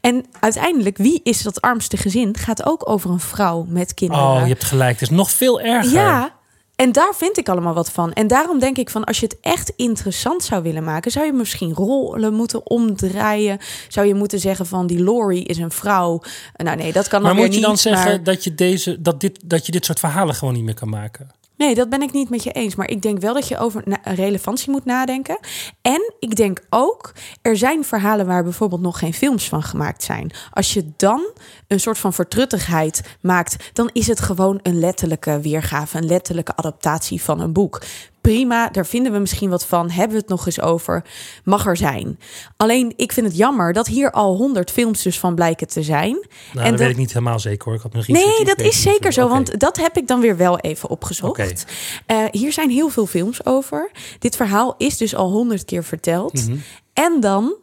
En 0.00 0.24
uiteindelijk, 0.40 0.96
wie 0.96 1.20
is 1.22 1.42
dat 1.42 1.60
armste 1.60 1.96
gezin? 1.96 2.36
Gaat 2.36 2.66
ook 2.66 2.88
over 2.88 3.10
een 3.10 3.20
vrouw 3.20 3.64
met 3.68 3.94
kinderen. 3.94 4.24
Oh, 4.24 4.40
je 4.42 4.48
hebt 4.48 4.64
gelijk. 4.64 5.00
Het 5.00 5.10
is 5.10 5.16
nog 5.16 5.30
veel 5.30 5.60
erger. 5.60 5.92
Ja, 5.92 6.38
en 6.76 6.92
daar 6.92 7.14
vind 7.14 7.38
ik 7.38 7.48
allemaal 7.48 7.74
wat 7.74 7.90
van. 7.90 8.12
En 8.12 8.26
daarom 8.26 8.58
denk 8.58 8.78
ik 8.78 8.90
van, 8.90 9.04
als 9.04 9.20
je 9.20 9.26
het 9.26 9.36
echt 9.40 9.72
interessant 9.76 10.44
zou 10.44 10.62
willen 10.62 10.84
maken, 10.84 11.10
zou 11.10 11.26
je 11.26 11.32
misschien 11.32 11.74
rollen 11.74 12.34
moeten 12.34 12.66
omdraaien. 12.70 13.58
Zou 13.88 14.06
je 14.06 14.14
moeten 14.14 14.38
zeggen 14.40 14.66
van, 14.66 14.86
die 14.86 15.02
Lori 15.02 15.44
is 15.44 15.58
een 15.58 15.70
vrouw. 15.70 16.22
Nou 16.56 16.76
nee, 16.76 16.92
dat 16.92 17.08
kan 17.08 17.22
dan 17.22 17.28
Maar 17.28 17.34
weer 17.34 17.44
moet 17.44 17.54
je 17.54 17.60
dan 17.60 17.70
niet, 17.70 17.80
zeggen 17.80 18.10
maar- 18.10 18.22
dat, 18.22 18.44
je 18.44 18.54
deze, 18.54 19.02
dat, 19.02 19.20
dit, 19.20 19.38
dat 19.44 19.66
je 19.66 19.72
dit 19.72 19.84
soort 19.84 19.98
verhalen 19.98 20.34
gewoon 20.34 20.54
niet 20.54 20.64
meer 20.64 20.74
kan 20.74 20.88
maken? 20.88 21.30
Nee, 21.60 21.74
dat 21.74 21.88
ben 21.88 22.02
ik 22.02 22.12
niet 22.12 22.30
met 22.30 22.42
je 22.42 22.52
eens. 22.52 22.74
Maar 22.74 22.90
ik 22.90 23.02
denk 23.02 23.18
wel 23.18 23.34
dat 23.34 23.48
je 23.48 23.58
over 23.58 23.82
relevantie 24.04 24.70
moet 24.70 24.84
nadenken. 24.84 25.38
En 25.82 26.12
ik 26.18 26.36
denk 26.36 26.60
ook, 26.70 27.12
er 27.42 27.56
zijn 27.56 27.84
verhalen 27.84 28.26
waar 28.26 28.42
bijvoorbeeld 28.42 28.80
nog 28.80 28.98
geen 28.98 29.14
films 29.14 29.48
van 29.48 29.62
gemaakt 29.62 30.02
zijn. 30.02 30.30
Als 30.50 30.72
je 30.72 30.92
dan 30.96 31.30
een 31.66 31.80
soort 31.80 31.98
van 31.98 32.12
vertruttigheid 32.12 33.16
maakt, 33.20 33.70
dan 33.72 33.90
is 33.92 34.06
het 34.06 34.20
gewoon 34.20 34.60
een 34.62 34.78
letterlijke 34.78 35.40
weergave, 35.40 35.98
een 35.98 36.06
letterlijke 36.06 36.56
adaptatie 36.56 37.22
van 37.22 37.40
een 37.40 37.52
boek. 37.52 37.80
Prima, 38.20 38.68
daar 38.68 38.86
vinden 38.86 39.12
we 39.12 39.18
misschien 39.18 39.50
wat 39.50 39.66
van. 39.66 39.90
Hebben 39.90 40.16
we 40.16 40.20
het 40.20 40.28
nog 40.30 40.46
eens 40.46 40.60
over? 40.60 41.04
Mag 41.44 41.66
er 41.66 41.76
zijn. 41.76 42.18
Alleen, 42.56 42.92
ik 42.96 43.12
vind 43.12 43.26
het 43.26 43.36
jammer 43.36 43.72
dat 43.72 43.86
hier 43.86 44.10
al 44.10 44.36
honderd 44.36 44.70
films 44.70 45.02
dus 45.02 45.18
van 45.18 45.34
blijken 45.34 45.66
te 45.66 45.82
zijn. 45.82 46.12
Nou, 46.12 46.26
dat, 46.52 46.64
dat- 46.64 46.78
weet 46.78 46.90
ik 46.90 46.96
niet 46.96 47.12
helemaal 47.12 47.38
zeker 47.38 47.64
hoor. 47.64 47.74
Ik 47.74 47.80
had 47.82 48.06
Nee, 48.06 48.44
dat 48.44 48.60
is 48.60 48.82
zeker 48.82 49.12
zo, 49.12 49.28
want 49.28 49.60
dat 49.60 49.76
heb 49.76 49.96
ik 49.96 50.06
dan 50.06 50.20
weer 50.20 50.36
wel 50.36 50.58
even 50.58 50.88
opgezocht. 50.88 51.64
Eh, 52.06 52.24
hier 52.30 52.52
zijn 52.52 52.70
heel 52.70 52.88
veel 52.88 53.06
films 53.06 53.44
over. 53.46 53.90
Dit 54.18 54.36
verhaal 54.36 54.74
is 54.78 54.96
dus 54.96 55.14
al 55.14 55.30
honderd 55.30 55.64
keer 55.64 55.84
verteld. 55.84 56.46
Mhm. 56.48 56.56
En 56.92 57.20
dan, 57.20 57.54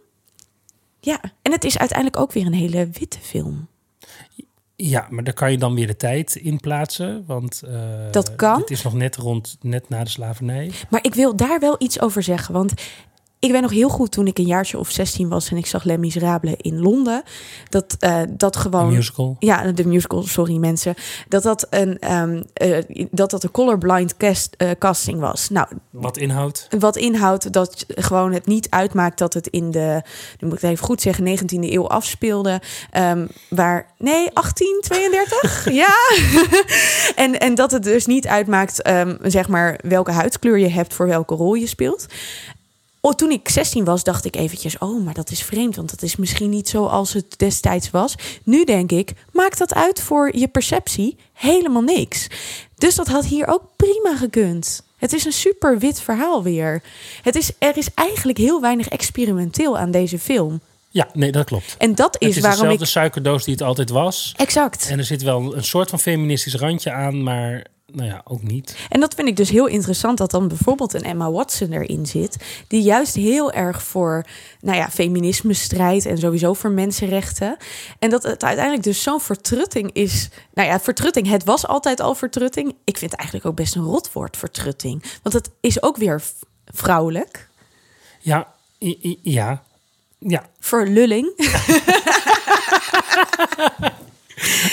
ja, 1.00 1.20
en 1.42 1.52
het 1.52 1.64
is 1.64 1.78
uiteindelijk 1.78 2.20
ook 2.20 2.32
weer 2.32 2.46
een 2.46 2.54
hele 2.54 2.90
witte 2.94 3.20
film. 3.22 3.68
Ja, 4.80 5.08
maar 5.10 5.24
daar 5.24 5.34
kan 5.34 5.52
je 5.52 5.58
dan 5.58 5.76
weer 5.76 5.88
de 5.88 5.96
tijd 5.96 6.36
in 6.36 6.60
plaatsen. 6.60 7.24
Want 7.28 7.62
eh, 7.62 7.80
Dat 8.12 8.36
kan. 8.36 8.60
Het 8.60 8.70
is 8.70 8.84
nog 8.84 8.94
net 8.94 9.16
rond, 9.16 9.58
net 9.62 9.90
na 9.90 10.04
de 10.04 10.10
slavernij. 10.10 10.72
Maar 10.90 11.04
ik 11.04 11.14
wil 11.14 11.36
daar 11.36 11.60
wel 11.60 11.76
iets 11.80 12.02
over 12.02 12.24
zeggen, 12.24 12.54
want 12.54 12.74
ik 13.40 13.52
weet 13.52 13.62
nog 13.62 13.72
heel 13.72 13.90
goed 13.90 14.12
toen 14.12 14.28
ik 14.28 14.38
een 14.38 14.46
jaartje 14.46 14.78
of 14.80 14.92
16 14.92 15.30
was 15.30 15.50
en 15.50 15.58
ik 15.58 15.66
zag 15.66 15.84
Les 15.84 15.98
Miserables 15.98 16.56
in 16.58 16.80
Londen, 16.82 17.24
dat 17.70 17.96
eh, 18.00 18.22
dat 18.30 18.56
gewoon 18.56 18.94
musical. 18.94 19.36
Ja, 19.40 19.72
de 19.72 19.88
musical, 19.88 20.24
sorry 20.24 20.56
mensen. 20.58 20.94
Dat 21.28 21.44
dat 21.44 21.68
een, 21.70 22.00
ehm, 22.00 22.44
eh, 22.54 22.84
dat 23.12 23.30
dat 23.32 23.44
een 23.44 23.52
colorblind 23.52 24.18
cast, 24.18 24.56
eh, 24.58 24.70
casting 24.80 25.20
was. 25.20 25.50
Nou, 25.50 25.68
Wat 25.90 26.18
inhoudt. 26.18 26.68
wat 26.80 26.96
inhoudt 26.96 27.54
dat 27.54 27.86
gewoon 27.88 28.34
het 28.34 28.46
niet 28.46 28.70
uitmaakt 28.70 29.18
dat 29.18 29.34
het 29.34 29.48
in 29.48 29.72
de, 29.72 30.02
nu 30.40 30.48
moet 30.48 30.56
ik 30.56 30.62
het 30.62 30.72
even 30.72 30.86
goed 30.86 31.02
zeggen, 31.02 31.24
19e 31.24 31.72
eeuw 31.74 31.88
afspeelde. 31.88 32.62
ehm, 32.92 33.28
waar, 33.50 33.94
nee, 33.98 34.30
1832? 34.34 35.72
ja. 35.84 35.96
en, 37.24 37.40
en 37.40 37.56
dat 37.56 37.72
het 37.72 37.84
dus 37.84 38.06
niet 38.06 38.28
uitmaakt, 38.28 38.82
ehm, 38.82 39.16
zeg 39.24 39.48
maar, 39.48 39.80
welke 39.84 40.12
huidskleur 40.12 40.58
je 40.58 40.70
hebt 40.70 40.94
voor 40.94 41.08
welke 41.08 41.36
rol 41.36 41.54
je 41.54 41.68
speelt. 41.68 42.06
Oh, 43.08 43.14
toen 43.14 43.32
ik 43.32 43.50
16 43.50 43.84
was, 43.84 44.04
dacht 44.04 44.26
ik 44.26 44.36
eventjes, 44.36 44.78
oh, 44.78 45.04
maar 45.04 45.14
dat 45.14 45.32
is 45.32 45.44
vreemd, 45.44 45.76
want 45.76 45.90
dat 45.90 46.02
is 46.02 46.16
misschien 46.16 46.50
niet 46.50 46.70
zoals 46.70 47.14
het 47.14 47.40
destijds 47.40 47.92
was. 47.92 48.16
Nu 48.44 48.64
denk 48.64 48.92
ik, 48.92 49.14
maakt 49.32 49.58
dat 49.58 49.74
uit 49.74 50.02
voor 50.02 50.38
je 50.38 50.48
perceptie? 50.48 51.18
Helemaal 51.34 51.82
niks. 51.82 52.28
Dus 52.76 52.96
dat 52.96 53.08
had 53.08 53.26
hier 53.26 53.48
ook 53.48 53.64
prima 53.76 54.18
gekund. 54.18 54.84
Het 54.98 55.14
is 55.14 55.26
een 55.26 55.32
super 55.32 55.80
wit 55.80 56.02
verhaal 56.02 56.44
weer. 56.44 56.84
Het 57.22 57.36
is, 57.36 57.52
er 57.60 57.78
is 57.78 57.94
eigenlijk 57.94 58.38
heel 58.38 58.62
weinig 58.62 58.88
experimenteel 58.88 59.78
aan 59.78 59.92
deze 59.92 60.20
film. 60.20 60.62
Ja, 60.90 61.08
nee, 61.14 61.32
dat 61.32 61.46
klopt. 61.46 61.76
En 61.78 61.96
dat 61.96 62.16
is, 62.20 62.28
het 62.28 62.36
is 62.36 62.42
waarom 62.42 62.62
dezelfde 62.62 62.86
ik... 62.86 62.92
suikerdoos 62.92 63.44
die 63.44 63.54
het 63.54 63.64
altijd 63.64 63.90
was. 63.90 64.34
Exact. 64.38 64.90
En 64.90 64.98
er 64.98 65.06
zit 65.06 65.22
wel 65.22 65.56
een 65.56 65.64
soort 65.64 65.90
van 65.90 66.00
feministisch 66.00 66.56
randje 66.56 66.92
aan, 66.92 67.24
maar 67.24 67.66
nou 67.94 68.10
ja, 68.10 68.22
ook 68.24 68.44
niet. 68.44 68.78
En 68.90 69.00
dat 69.00 69.14
vind 69.14 69.28
ik 69.28 69.36
dus 69.36 69.50
heel 69.50 69.66
interessant 69.66 70.18
dat 70.18 70.32
dan 70.32 70.48
bijvoorbeeld 70.48 70.94
een 70.94 71.04
Emma 71.04 71.32
Watson 71.32 71.72
erin 71.72 72.06
zit, 72.06 72.38
die 72.68 72.82
juist 72.82 73.16
heel 73.16 73.52
erg 73.52 73.84
voor, 73.84 74.26
nou 74.62 74.78
ja, 74.78 74.90
feminisme 74.90 75.54
strijdt 75.54 76.06
en 76.06 76.18
sowieso 76.18 76.54
voor 76.54 76.72
mensenrechten. 76.72 77.58
En 78.00 78.10
dat 78.10 78.24
het 78.24 78.44
uiteindelijk 78.44 78.84
dus 78.84 79.04
zo'n 79.04 79.22
vertrutting 79.22 79.90
is. 79.94 80.30
Nou 80.54 80.68
ja, 80.68 80.80
vertrutting, 80.80 81.28
het 81.28 81.44
was 81.44 81.68
altijd 81.68 82.00
al 82.00 82.16
vertrutting. 82.16 82.76
Ik 82.84 82.98
vind 82.98 83.12
het 83.12 83.20
eigenlijk 83.20 83.50
ook 83.50 83.56
best 83.56 83.76
een 83.76 83.84
rotwoord, 83.84 84.38
vertrutting. 84.38 85.04
Want 85.24 85.36
het 85.36 85.50
is 85.60 85.82
ook 85.82 85.98
weer 85.98 86.22
vrouwelijk. 86.66 87.50
Ja, 88.20 88.54
ja, 89.22 89.64
ja. 90.20 90.50
Verlulling. 90.60 91.34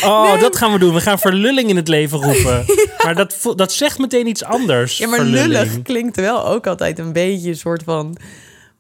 Oh, 0.05 0.41
dat 0.41 0.57
gaan 0.57 0.73
we 0.73 0.79
doen. 0.79 0.95
We 0.95 1.01
gaan 1.01 1.19
verlulling 1.19 1.69
in 1.69 1.77
het 1.77 1.89
leven 1.89 2.23
roepen. 2.23 2.65
Maar 3.05 3.15
dat, 3.15 3.37
dat 3.57 3.73
zegt 3.73 3.99
meteen 3.99 4.27
iets 4.27 4.45
anders. 4.45 4.99
Ja, 4.99 5.07
maar 5.09 5.19
verlulling. 5.19 5.47
lullig 5.53 5.83
klinkt 5.83 6.17
wel 6.17 6.47
ook 6.47 6.67
altijd 6.67 6.99
een 6.99 7.13
beetje 7.13 7.49
een 7.49 7.57
soort 7.57 7.83
van 7.83 8.17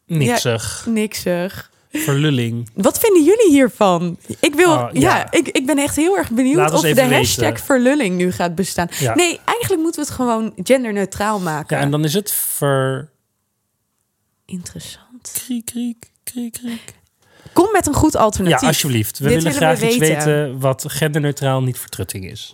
Niksig. 0.07 0.87
niksig. 0.89 1.71
Verlulling. 1.93 2.69
Wat 2.75 2.99
vinden 2.99 3.25
jullie 3.25 3.51
hiervan? 3.51 4.17
Ik 4.41 4.55
wil, 4.55 4.71
Oh, 4.73 4.89
ja, 4.93 5.17
ja. 5.17 5.31
ik, 5.31 5.49
ik 5.49 5.67
ben 5.67 5.79
echt 5.79 5.97
heel 5.97 6.17
erg 6.17 6.31
benieuwd 6.31 6.73
of 6.73 6.81
de 6.81 7.03
hashtag 7.03 7.49
weten. 7.49 7.65
verlulling 7.65 8.17
nu 8.17 8.33
gaat 8.33 8.55
bestaan. 8.55 8.89
Ja. 8.99 9.15
Nee, 9.15 9.41
eigenlijk 9.45 9.83
moeten 9.83 10.01
we 10.01 10.07
het 10.07 10.17
gewoon 10.17 10.53
genderneutraal 10.63 11.41
maken. 11.41 11.77
Ja, 11.77 11.83
en 11.83 11.91
dan 11.91 12.05
is 12.05 12.15
het 12.15 12.31
ver... 12.33 13.11
Interessant. 14.47 15.33
Kriek, 15.45 15.65
kriek, 15.67 16.11
kriek, 16.25 16.53
kriek. 16.53 16.95
Kom 17.55 17.69
met 17.73 17.87
een 17.87 17.95
goed 17.95 18.13
Ja, 18.13 18.19
alternatief. 18.19 18.69
alsjeblieft. 18.69 19.19
We 19.19 19.29
Dit 19.29 19.35
willen 19.43 19.53
graag 19.53 19.79
we 19.79 19.87
iets 19.87 19.97
weten. 19.97 20.17
weten 20.17 20.59
wat 20.61 20.85
genderneutraal 20.89 21.63
niet 21.63 21.79
vertrutting 21.79 22.31
is. 22.31 22.53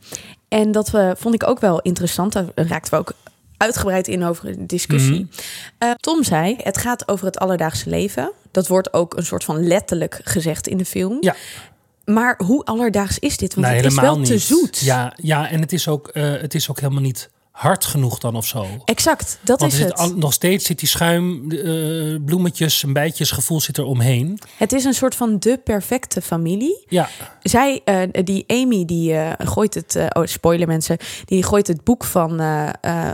En 0.49 0.73
dat 0.73 0.91
we, 0.91 1.15
vond 1.19 1.35
ik 1.35 1.47
ook 1.49 1.61
wel 1.61 1.81
interessant. 1.81 2.33
Daar 2.33 2.45
raakten 2.55 2.93
we 2.93 2.99
ook 2.99 3.13
uitgebreid 3.57 4.09
in 4.09 4.25
over 4.25 4.45
de 4.45 4.67
discussie. 4.67 5.21
Mhm. 5.31 5.41
Eh, 5.79 5.91
Tom 5.91 6.25
zei, 6.25 6.57
het 6.63 6.79
gaat 6.79 7.09
over 7.09 7.27
het 7.27 7.39
alledaagse 7.39 7.89
leven. 7.91 8.33
Dat 8.51 8.67
wordt 8.69 8.93
ook 8.93 9.17
een 9.17 9.27
soort 9.27 9.45
van 9.45 9.67
letterlijk 9.67 10.21
gezegd 10.25 10.67
in 10.67 10.77
de 10.77 10.85
film. 10.85 11.17
Ja. 11.21 11.35
Maar 12.05 12.41
hoe 12.45 12.65
alledaags 12.65 13.19
is 13.19 13.37
dit? 13.37 13.55
Want 13.55 13.67
Nee, 13.67 13.77
het 13.77 13.85
is 13.87 14.01
wel 14.01 14.21
te 14.21 14.39
zoet. 14.39 14.79
Ja, 14.79 15.13
ja 15.23 15.49
en 15.51 15.61
het 15.61 15.73
is, 15.73 15.89
ook, 15.89 16.09
eh, 16.09 16.23
het 16.31 16.55
is 16.55 16.71
ook 16.71 16.81
helemaal 16.81 17.03
niet 17.03 17.31
hard 17.61 17.85
genoeg 17.85 18.19
dan 18.19 18.37
of 18.37 18.47
zo. 18.47 18.67
Exact, 18.85 19.39
dat 19.43 19.61
Want 19.61 19.73
is 19.73 19.79
het. 19.79 19.95
al- 19.95 20.15
nog 20.17 20.33
steeds 20.33 20.65
zit 20.67 20.79
die 20.79 20.89
schuim, 20.89 21.51
eh, 21.53 22.25
bloemetjes, 22.25 22.83
een 22.83 22.93
bijtjes 22.93 23.31
gevoel 23.31 23.61
zit 23.61 23.77
er 23.77 23.85
omheen. 23.85 24.39
Het 24.57 24.73
is 24.73 24.85
een 24.85 24.95
soort 24.95 25.15
van 25.15 25.39
de 25.39 25.61
perfecte 25.65 26.23
familie. 26.23 26.85
Ja, 26.89 27.09
Zij, 27.43 27.81
eh, 27.85 27.97
die 28.25 28.45
Amy, 28.47 28.85
die 28.85 29.15
eh, 29.15 29.47
gooit 29.49 29.75
het, 29.75 29.99
oh 30.13 30.25
spoiler 30.27 30.67
mensen, 30.67 30.97
die 31.25 31.43
gooit 31.43 31.67
het 31.67 31.85
boek 31.85 32.05
van, 32.05 32.41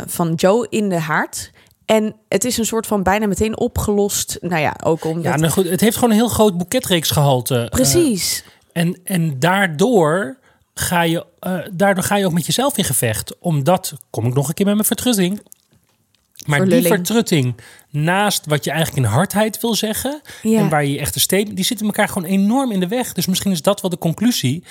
van 0.06 0.34
Joe 0.34 0.66
in 0.70 0.88
de 0.88 0.98
haard. 1.00 1.50
En 1.84 2.14
het 2.28 2.44
is 2.44 2.56
een 2.58 2.64
soort 2.66 2.86
van 2.86 3.02
bijna 3.02 3.26
meteen 3.26 3.58
opgelost. 3.58 4.38
Nou 4.40 4.60
ja, 4.60 4.76
ook 4.84 5.04
omdat. 5.04 5.24
ja 5.24 5.36
nou 5.36 5.52
goed, 5.52 5.68
het 5.68 5.80
heeft 5.80 5.94
gewoon 5.94 6.10
een 6.10 6.16
heel 6.16 6.28
groot 6.28 6.58
boeketreeksgehalte. 6.58 7.58
Eh, 7.62 7.68
Precies. 7.68 8.44
en, 8.72 8.98
en 9.04 9.38
daardoor 9.38 10.38
ga, 10.74 11.02
je, 11.02 11.24
eh, 11.46 11.58
daardoor 11.72 12.04
ga 12.04 12.16
je 12.16 12.26
ook 12.26 12.32
met 12.32 12.46
jezelf 12.46 12.76
in 12.76 12.84
gevecht. 12.84 13.38
Omdat, 13.38 13.94
kom 14.10 14.26
ik 14.26 14.34
nog 14.34 14.48
een 14.48 14.54
keer 14.54 14.66
met 14.66 14.74
mijn 14.74 14.86
vertrutting. 14.86 15.42
Maar 16.46 16.68
die 16.68 16.82
vertrutting, 16.82 17.54
naast 17.90 18.46
wat 18.46 18.64
je 18.64 18.70
eigenlijk 18.70 19.06
in 19.06 19.12
hardheid 19.12 19.60
wil 19.60 19.74
zeggen... 19.74 20.20
Ja. 20.42 20.58
en 20.58 20.68
waar 20.68 20.84
je 20.84 20.92
je 20.92 20.98
echte 20.98 21.20
statement... 21.20 21.56
die 21.56 21.64
zitten 21.64 21.86
elkaar 21.86 22.08
gewoon 22.08 22.28
enorm 22.28 22.72
in 22.72 22.80
de 22.80 22.88
weg. 22.88 23.12
Dus 23.12 23.26
misschien 23.26 23.50
is 23.50 23.62
dat 23.62 23.80
wel 23.80 23.90
de 23.90 23.98
conclusie... 23.98 24.64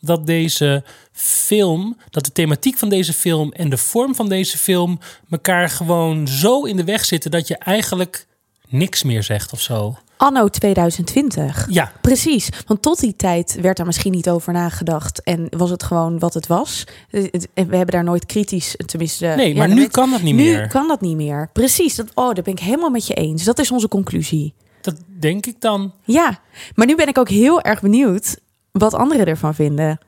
dat 0.00 0.26
deze 0.26 0.84
film, 1.12 1.96
dat 2.10 2.24
de 2.24 2.32
thematiek 2.32 2.78
van 2.78 2.88
deze 2.88 3.12
film... 3.12 3.52
en 3.52 3.68
de 3.68 3.78
vorm 3.78 4.14
van 4.14 4.28
deze 4.28 4.58
film... 4.58 4.98
elkaar 5.30 5.68
gewoon 5.68 6.28
zo 6.28 6.64
in 6.64 6.76
de 6.76 6.84
weg 6.84 7.04
zitten... 7.04 7.30
dat 7.30 7.48
je 7.48 7.56
eigenlijk 7.56 8.26
niks 8.68 9.02
meer 9.02 9.22
zegt 9.22 9.52
of 9.52 9.60
zo. 9.60 9.98
Anno 10.16 10.48
2020. 10.48 11.66
Ja, 11.70 11.92
Precies, 12.00 12.48
want 12.66 12.82
tot 12.82 13.00
die 13.00 13.16
tijd 13.16 13.58
werd 13.60 13.76
daar 13.76 13.86
misschien 13.86 14.12
niet 14.12 14.28
over 14.28 14.52
nagedacht 14.52 15.22
en 15.22 15.46
was 15.56 15.70
het 15.70 15.82
gewoon 15.82 16.18
wat 16.18 16.34
het 16.34 16.46
was. 16.46 16.84
Eh, 17.10 17.22
en 17.54 17.68
We 17.68 17.76
hebben 17.76 17.94
daar 17.94 18.04
nooit 18.04 18.26
kritisch, 18.26 18.76
tenminste. 18.86 19.26
nee, 19.26 19.52
ja, 19.52 19.58
maar 19.58 19.68
nu 19.74 19.86
kan 19.86 20.10
dat 20.10 20.22
niet 20.22 20.34
nu 20.34 20.42
meer. 20.42 20.68
kan 20.68 20.88
dat 20.88 21.00
niet 21.00 21.16
meer. 21.16 21.48
Precies, 21.52 21.94
dat, 21.94 22.06
oh, 22.14 22.34
daar 22.34 22.44
ben 22.44 22.52
ik 22.52 22.60
helemaal 22.60 22.90
met 22.90 23.06
je 23.06 23.14
eens. 23.14 23.44
Dat 23.44 23.58
is 23.58 23.70
onze 23.70 23.88
conclusie. 23.88 24.54
Dat 24.80 24.94
denk 25.18 25.46
ik 25.46 25.60
dan. 25.60 25.92
Ja, 26.04 26.38
maar 26.74 26.86
nu 26.86 26.96
ben 26.96 27.08
ik 27.08 27.18
ook 27.18 27.28
heel 27.28 27.60
erg 27.60 27.80
benieuwd 27.80 28.38
wat 28.72 28.94
anderen 28.94 29.26
ervan 29.26 29.54
vinden. 29.54 29.98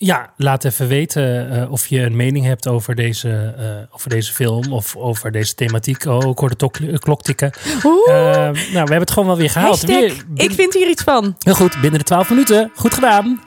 Ja, 0.00 0.32
laat 0.36 0.64
even 0.64 0.88
weten 0.88 1.50
eh, 1.50 1.70
of 1.72 1.86
je 1.86 2.00
een 2.00 2.16
mening 2.16 2.44
hebt 2.46 2.68
over 2.68 2.94
deze, 2.94 3.54
eh, 3.58 3.94
over 3.94 4.10
deze 4.10 4.32
film 4.32 4.72
of 4.72 4.96
over 4.96 5.32
deze 5.32 5.54
thematiek. 5.54 6.04
Oh, 6.04 6.28
ik 6.30 6.38
hoor 6.38 6.48
de 6.48 6.56
tok- 6.56 6.76
eh, 6.76 6.94
klok 6.98 7.22
tikken. 7.22 7.50
Oeh, 7.84 8.08
Eh, 8.08 8.34
nou, 8.34 8.52
we 8.72 8.78
hebben 8.78 8.98
het 9.00 9.10
gewoon 9.10 9.28
wel 9.28 9.36
weer 9.36 9.50
gehaald. 9.50 9.70
hashtag, 9.80 9.98
Weer, 10.00 10.14
bin- 10.28 10.44
ik 10.44 10.52
vind 10.52 10.74
hier 10.74 10.88
iets 10.88 11.02
van. 11.02 11.36
Heel 11.38 11.54
goed, 11.54 11.80
binnen 11.80 11.98
de 11.98 12.04
12 12.04 12.28
minuten. 12.30 12.70
Goed 12.74 12.94
gedaan. 12.94 13.40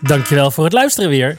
Dankjewel 0.00 0.50
voor 0.50 0.64
het 0.64 0.72
luisteren 0.72 1.10
weer. 1.10 1.38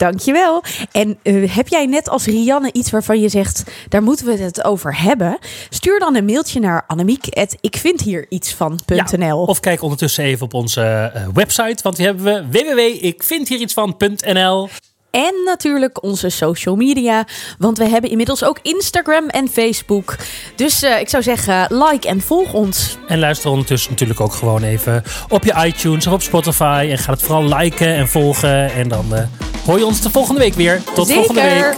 Dankjewel. 0.00 0.62
En 0.92 1.18
eh, 1.22 1.54
heb 1.54 1.68
jij 1.68 1.86
net 1.86 2.08
als 2.08 2.24
Rianne 2.24 2.72
iets 2.72 2.90
waarvan 2.90 3.20
je 3.20 3.28
zegt, 3.28 3.62
daar 3.88 4.02
moeten 4.02 4.26
we 4.26 4.36
het 4.36 4.64
over 4.64 4.96
hebben? 4.96 5.38
Stuur 5.68 5.98
dan 5.98 6.16
een 6.16 6.24
mailtje 6.24 6.60
naar 6.60 6.84
annemiek.ikvindhierietsvan.nl. 6.86 9.42
Of 9.42 9.60
kijk 9.60 9.82
ondertussen 9.82 10.24
even 10.24 10.44
op 10.44 10.54
onze 10.54 11.10
eh, 11.14 11.26
website, 11.34 11.82
want 11.82 11.96
die 11.96 12.06
hebben 12.06 12.24
we 12.24 12.44
www.ikvindhierietsvan.nl. 12.50 14.68
En 15.10 15.34
natuurlijk 15.44 16.02
onze 16.02 16.28
social 16.28 16.76
media. 16.76 17.26
Want 17.58 17.78
we 17.78 17.88
hebben 17.88 18.10
inmiddels 18.10 18.44
ook 18.44 18.58
Instagram 18.62 19.28
en 19.28 19.48
Facebook. 19.48 20.16
Dus 20.56 20.82
eh, 20.82 21.00
ik 21.00 21.08
zou 21.08 21.22
zeggen, 21.22 21.66
like 21.68 22.08
en 22.08 22.20
volg 22.20 22.52
ons. 22.52 22.96
En 23.08 23.18
luister 23.18 23.50
ondertussen 23.50 23.90
natuurlijk 23.90 24.20
ook 24.20 24.32
gewoon 24.32 24.62
even 24.62 25.02
op 25.28 25.44
je 25.44 25.64
iTunes 25.66 26.06
of 26.06 26.12
op 26.12 26.22
Spotify. 26.22 26.88
En 26.90 26.98
ga 26.98 27.12
het 27.12 27.22
vooral 27.22 27.44
liken 27.44 27.94
en 27.94 28.08
volgen. 28.08 28.72
En 28.72 28.88
dan 28.88 29.14
hoor 29.66 29.78
je 29.78 29.86
ons 29.86 30.00
de 30.00 30.10
volgende 30.10 30.40
week 30.40 30.54
weer. 30.54 30.82
Tot 30.94 31.12
volgende 31.12 31.40
week. 31.40 31.76